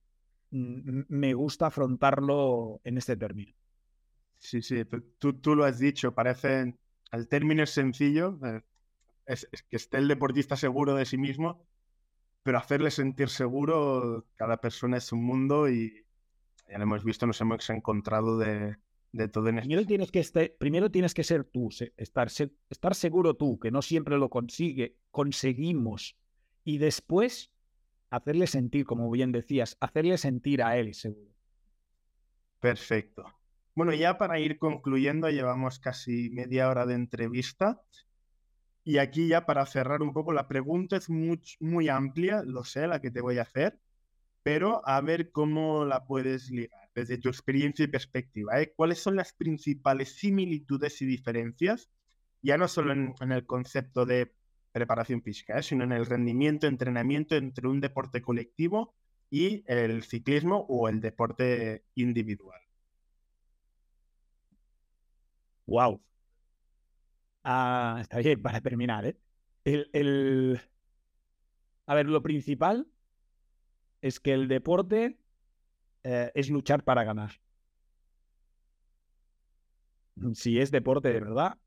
me 0.52 1.34
gusta 1.34 1.68
afrontarlo 1.68 2.82
en 2.84 2.98
este 2.98 3.16
término. 3.16 3.54
Sí, 4.38 4.62
sí, 4.62 4.84
tú, 5.20 5.34
tú 5.34 5.56
lo 5.56 5.64
has 5.66 5.80
dicho, 5.80 6.14
parece, 6.14 6.76
el 7.12 7.28
término 7.28 7.64
es 7.64 7.70
sencillo, 7.70 8.40
eh, 8.44 8.62
es, 9.26 9.48
que 9.70 9.76
esté 9.76 9.98
el 9.98 10.08
deportista 10.08 10.56
seguro 10.56 10.96
de 10.96 11.06
sí 11.06 11.18
mismo, 11.18 11.66
pero 12.44 12.58
hacerle 12.58 12.92
sentir 12.92 13.30
seguro, 13.30 14.26
cada 14.36 14.58
persona 14.58 14.98
es 14.98 15.12
un 15.12 15.24
mundo 15.24 15.70
y 15.70 16.06
ya 16.68 16.78
lo 16.78 16.84
hemos 16.84 17.04
visto, 17.04 17.28
nos 17.28 17.40
hemos 17.40 17.70
encontrado 17.70 18.38
de, 18.38 18.78
de 19.12 19.28
todo 19.28 19.50
en 19.50 19.58
primero 19.58 19.86
tienes 19.86 20.12
que 20.12 20.20
este, 20.20 20.56
primero 20.58 20.90
tienes 20.90 21.14
que 21.14 21.24
ser 21.24 21.44
tú, 21.44 21.70
estar, 21.98 22.30
estar 22.70 22.96
seguro 22.96 23.36
tú, 23.36 23.60
que 23.60 23.72
no 23.72 23.82
siempre 23.82 24.18
lo 24.18 24.30
consigue, 24.30 24.98
conseguimos. 25.12 26.18
Y 26.64 26.78
después 26.78 27.52
hacerle 28.10 28.48
sentir, 28.48 28.86
como 28.86 29.10
bien 29.10 29.32
decías, 29.32 29.78
hacerle 29.80 30.18
sentir 30.18 30.64
a 30.64 30.78
él 30.78 30.94
seguro. 30.94 31.32
Perfecto. 32.60 33.26
Bueno, 33.74 33.94
ya 33.94 34.18
para 34.18 34.40
ir 34.40 34.58
concluyendo, 34.60 35.30
llevamos 35.30 35.80
casi 35.80 36.30
media 36.30 36.70
hora 36.70 36.86
de 36.86 36.94
entrevista. 36.94 37.82
Y 38.84 38.98
aquí 38.98 39.28
ya 39.28 39.46
para 39.46 39.66
cerrar 39.66 40.02
un 40.02 40.14
poco, 40.14 40.34
la 40.34 40.48
pregunta 40.48 40.98
es 40.98 41.10
muy, 41.10 41.42
muy 41.60 41.88
amplia, 41.90 42.44
lo 42.44 42.64
sé, 42.64 42.88
la 42.88 43.00
que 43.00 43.12
te 43.12 43.22
voy 43.22 43.38
a 43.38 43.44
hacer, 43.44 43.80
pero 44.44 44.88
a 44.88 45.02
ver 45.02 45.32
cómo 45.32 45.86
la 45.86 46.06
puedes 46.06 46.50
ligar 46.50 46.90
desde 46.96 47.18
tu 47.18 47.30
experiencia 47.30 47.86
y 47.86 47.88
perspectiva. 47.88 48.62
¿eh? 48.62 48.74
¿Cuáles 48.76 49.00
son 49.00 49.16
las 49.16 49.34
principales 49.34 50.16
similitudes 50.16 51.02
y 51.02 51.06
diferencias, 51.06 51.90
ya 52.42 52.58
no 52.58 52.68
solo 52.68 52.94
en, 52.94 53.32
el 53.32 53.46
concepto 53.46 54.06
de 54.06 54.34
preparación 54.72 55.22
física, 55.22 55.58
¿eh? 55.58 55.64
sino 55.64 55.84
en 55.84 55.92
el 55.92 56.06
rendimiento, 56.06 56.68
entrenamiento 56.68 57.36
entre 57.36 57.68
un 57.68 57.82
deporte 57.82 58.22
colectivo 58.22 58.94
y 59.30 59.64
el 59.68 60.04
ciclismo 60.04 60.66
o 60.68 60.90
el 60.90 61.02
deporte 61.02 61.86
individual? 61.96 62.60
Wow, 65.68 66.02
Ah, 67.44 68.00
está 68.02 68.20
bien, 68.20 68.42
para 68.42 68.62
terminar, 68.62 69.06
¿eh? 69.06 69.18
El, 69.64 70.60
A 71.86 71.96
ver, 71.96 72.08
lo 72.08 72.22
principal 72.22 72.88
es 74.02 74.20
que 74.20 74.34
el 74.34 74.48
deporte 74.48 75.18
eh, 76.04 76.32
es 76.36 76.50
luchar 76.50 76.84
para 76.84 77.04
ganar. 77.04 77.32
Si 80.34 80.60
es 80.60 80.72
deporte 80.72 81.14
de 81.14 81.20
verdad, 81.20 81.58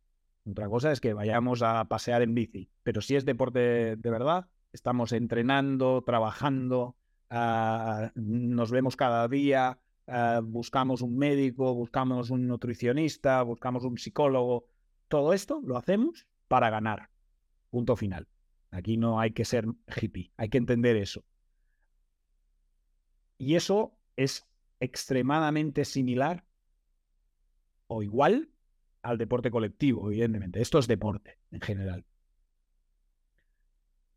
otra 0.47 0.69
cosa 0.69 0.93
es 0.93 1.01
que 1.01 1.15
vayamos 1.15 1.63
a 1.63 1.85
pasear 1.87 2.23
en 2.23 2.35
bici, 2.35 2.69
pero 2.83 3.01
si 3.01 3.17
es 3.17 3.25
deporte 3.25 3.97
de 3.97 4.11
verdad, 4.11 4.47
estamos 4.73 5.13
entrenando, 5.13 6.03
trabajando, 6.03 6.97
ah, 7.31 8.13
nos 8.15 8.71
vemos 8.71 8.97
cada 8.97 9.27
día, 9.29 9.79
ah, 10.07 10.41
buscamos 10.45 11.01
un 11.01 11.17
médico, 11.17 11.75
buscamos 11.75 12.31
un 12.31 12.47
nutricionista, 12.47 13.43
buscamos 13.43 13.85
un 13.85 13.97
psicólogo, 13.97 14.67
todo 15.09 15.33
esto 15.33 15.61
lo 15.65 15.77
hacemos 15.77 16.27
para 16.49 16.71
ganar. 16.71 17.11
Punto 17.71 17.97
final. 17.97 18.29
Aquí 18.71 18.97
no 18.97 19.21
hay 19.21 19.33
que 19.33 19.45
ser 19.45 19.67
hippie, 20.01 20.33
hay 20.37 20.49
que 20.49 20.59
entender 20.59 20.97
eso. 20.97 21.25
Y 23.39 23.57
eso 23.57 23.97
es 24.17 24.47
extremadamente 24.81 25.85
similar 25.85 26.45
o 27.87 28.03
igual 28.03 28.51
al 29.03 29.19
deporte 29.19 29.51
colectivo, 29.51 30.11
evidentemente. 30.11 30.61
Esto 30.61 30.79
es 30.79 30.87
deporte 30.87 31.39
en 31.51 31.61
general. 31.61 32.05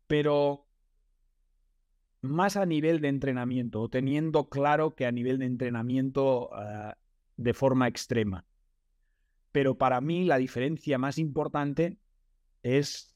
Pero 0.06 0.66
más 2.22 2.56
a 2.56 2.66
nivel 2.66 3.00
de 3.00 3.08
entrenamiento, 3.08 3.88
teniendo 3.88 4.48
claro 4.48 4.94
que 4.94 5.06
a 5.06 5.12
nivel 5.12 5.38
de 5.38 5.46
entrenamiento 5.46 6.50
ah, 6.54 6.96
de 7.36 7.54
forma 7.54 7.86
extrema. 7.88 8.46
Pero 9.52 9.76
para 9.76 10.00
mí 10.00 10.24
la 10.24 10.38
diferencia 10.38 10.98
más 10.98 11.18
importante 11.18 11.98
es 12.62 13.14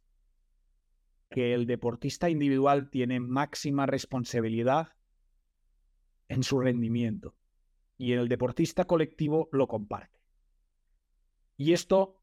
que 1.30 1.54
el 1.54 1.66
deportista 1.66 2.28
individual 2.28 2.90
tiene 2.90 3.18
máxima 3.18 3.86
responsabilidad 3.86 4.88
en 6.32 6.42
su 6.42 6.58
rendimiento 6.60 7.34
y 7.98 8.12
el 8.12 8.28
deportista 8.28 8.86
colectivo 8.86 9.48
lo 9.52 9.68
comparte. 9.68 10.18
Y 11.56 11.72
esto 11.72 12.18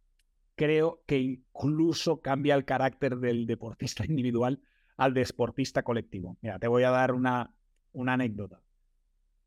creo 0.55 1.03
que 1.05 1.19
incluso 1.19 2.19
cambia 2.21 2.55
el 2.55 2.65
carácter 2.65 3.17
del 3.17 3.45
deportista 3.45 4.05
individual 4.09 4.61
al 4.97 5.13
deportista 5.13 5.83
colectivo. 5.83 6.37
Mira, 6.41 6.59
te 6.59 6.67
voy 6.67 6.83
a 6.83 6.89
dar 6.89 7.13
una, 7.13 7.53
una 7.93 8.13
anécdota. 8.13 8.61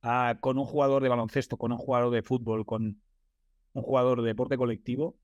Ah, 0.01 0.39
con 0.41 0.59
un 0.59 0.65
jugador 0.65 1.03
de 1.03 1.09
baloncesto, 1.09 1.57
con 1.57 1.73
un 1.73 1.79
jugador 1.79 2.13
de 2.13 2.23
fútbol, 2.23 2.65
con 2.65 3.03
un 3.73 3.83
jugador 3.83 4.23
de 4.23 4.29
deporte 4.29 4.57
colectivo, 4.57 5.19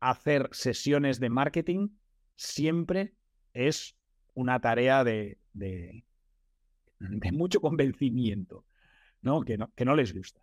hacer 0.00 0.48
sesiones 0.52 1.20
de 1.20 1.30
marketing 1.30 1.90
siempre 2.36 3.14
es 3.52 3.96
una 4.34 4.60
tarea 4.60 5.04
de, 5.04 5.38
de, 5.52 6.04
mucho 7.32 7.60
convencimiento, 7.60 8.64
¿no? 9.20 9.42
Que, 9.42 9.58
¿no? 9.58 9.72
que 9.74 9.84
no 9.84 9.96
les 9.96 10.14
gusta. 10.14 10.42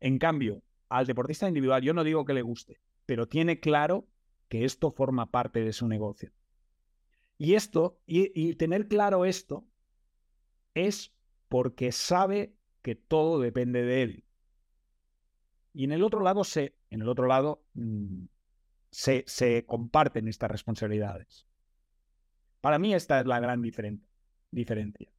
En 0.00 0.18
cambio, 0.18 0.62
al 0.88 1.06
deportista 1.06 1.48
individual 1.48 1.82
yo 1.82 1.94
no 1.94 2.04
digo 2.04 2.24
que 2.24 2.34
le 2.34 2.42
guste, 2.42 2.80
pero 3.06 3.28
tiene 3.28 3.60
claro 3.60 4.08
que 4.48 4.64
esto 4.64 4.90
forma 4.90 5.30
parte 5.30 5.62
de 5.62 5.72
su 5.72 5.86
negocio. 5.88 6.32
Y 7.38 7.54
esto, 7.54 7.98
y, 8.06 8.54
tener 8.56 8.88
claro 8.88 9.24
esto, 9.24 9.66
es 10.74 11.14
porque 11.48 11.90
sabe 11.90 12.54
que 12.82 12.94
todo 12.94 13.40
depende 13.40 13.82
de 13.82 14.02
él. 14.02 14.24
Y 15.72 15.84
en 15.84 15.92
el 15.92 16.02
otro 16.02 16.20
lado 16.20 16.44
se, 16.44 16.76
en 16.90 17.00
el 17.00 17.08
otro 17.08 17.26
lado, 17.26 17.64
mm, 17.74 18.24
se, 18.90 19.24
se 19.26 19.64
comparten 19.64 20.28
estas 20.28 20.50
responsabilidades. 20.50 21.46
Para 22.60 22.78
mí 22.78 22.92
esta 22.92 23.20
es 23.20 23.26
la 23.26 23.40
gran 23.40 23.62
diferencia. 23.62 25.10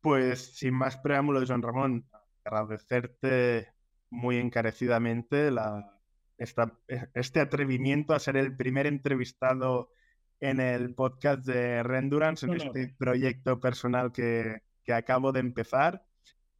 Pues 0.00 0.56
sin 0.56 0.74
más 0.74 0.96
preámbulos, 0.96 1.44
John 1.48 1.62
Ramón, 1.62 2.06
agradecerte 2.44 3.72
muy 4.08 4.38
encarecidamente 4.38 5.50
la, 5.50 6.00
este 6.38 7.40
atrevimiento 7.40 8.14
a 8.14 8.18
ser 8.18 8.36
el 8.36 8.56
primer 8.56 8.86
entrevistado 8.86 9.92
en 10.40 10.58
el 10.58 10.94
podcast 10.94 11.44
de 11.44 11.82
Rendurance, 11.82 12.46
en 12.46 12.54
este 12.54 12.94
proyecto 12.98 13.60
personal 13.60 14.10
que, 14.10 14.62
que, 14.84 14.94
acabo 14.94 15.32
de 15.32 15.40
empezar. 15.40 16.06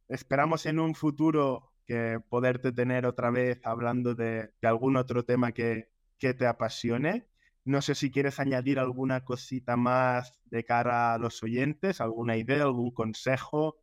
Esperamos 0.07 0.67
en 0.67 0.79
un 0.79 0.93
futuro 0.93 1.73
que 1.87 2.19
poderte 2.29 2.71
tener 2.71 3.07
otra 3.07 3.31
vez 3.31 3.59
hablando 3.63 4.13
de, 4.13 4.51
de 4.61 4.67
algún 4.67 4.97
otro 4.97 5.25
tema 5.25 5.51
que, 5.51 5.89
que 6.19 6.35
te 6.35 6.45
apasione. 6.45 7.25
No 7.63 7.81
sé 7.81 7.95
si 7.95 8.11
quieres 8.11 8.39
añadir 8.39 8.79
alguna 8.79 9.23
cosita 9.23 9.77
más 9.77 10.41
de 10.45 10.63
cara 10.63 11.13
a 11.13 11.17
los 11.19 11.41
oyentes, 11.43 12.01
alguna 12.01 12.35
idea, 12.37 12.63
algún 12.63 12.91
consejo, 12.91 13.77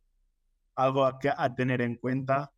algo 0.75 1.05
a, 1.05 1.19
a 1.37 1.55
tener 1.55 1.81
en 1.81 1.95
cuenta. 1.95 2.53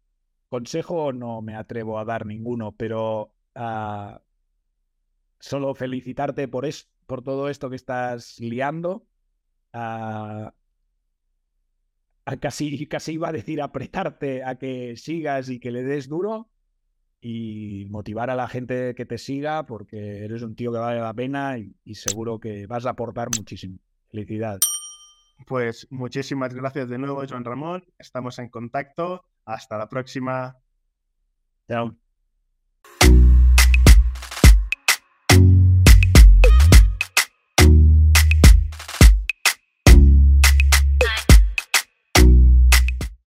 Consejo 0.49 1.13
no 1.13 1.41
me 1.41 1.55
atrevo 1.55 1.99
a 1.99 2.05
dar 2.05 2.25
ninguno, 2.25 2.75
pero 2.75 3.35
uh, 3.55 4.17
solo 5.39 5.75
felicitarte 5.75 6.47
por, 6.47 6.65
es, 6.65 6.91
por 7.05 7.23
todo 7.23 7.49
esto 7.49 7.69
que 7.69 7.75
estás 7.77 8.39
liando. 8.39 9.07
Uh, 9.73 10.49
casi, 12.39 12.87
casi 12.87 13.13
iba 13.13 13.29
a 13.29 13.31
decir 13.31 13.61
apretarte 13.61 14.43
a 14.43 14.55
que 14.55 14.97
sigas 14.97 15.49
y 15.49 15.59
que 15.59 15.71
le 15.71 15.83
des 15.83 16.09
duro 16.09 16.50
y 17.21 17.85
motivar 17.89 18.29
a 18.29 18.35
la 18.35 18.47
gente 18.47 18.95
que 18.95 19.05
te 19.05 19.17
siga 19.17 19.65
porque 19.65 20.25
eres 20.25 20.41
un 20.41 20.55
tío 20.55 20.71
que 20.71 20.79
vale 20.79 20.99
la 20.99 21.13
pena 21.13 21.57
y, 21.57 21.75
y 21.85 21.95
seguro 21.95 22.39
que 22.39 22.65
vas 22.65 22.85
a 22.85 22.91
aportar 22.91 23.29
muchísimo. 23.37 23.77
Felicidades. 24.09 24.61
Pues 25.45 25.87
muchísimas 25.89 26.53
gracias 26.53 26.89
de 26.89 26.97
nuevo, 26.97 27.23
Joan 27.27 27.45
Ramón. 27.45 27.85
Estamos 27.97 28.39
en 28.39 28.49
contacto. 28.49 29.23
Hasta 29.45 29.77
la 29.77 29.87
próxima. 29.87 30.57
Chao. 31.67 31.95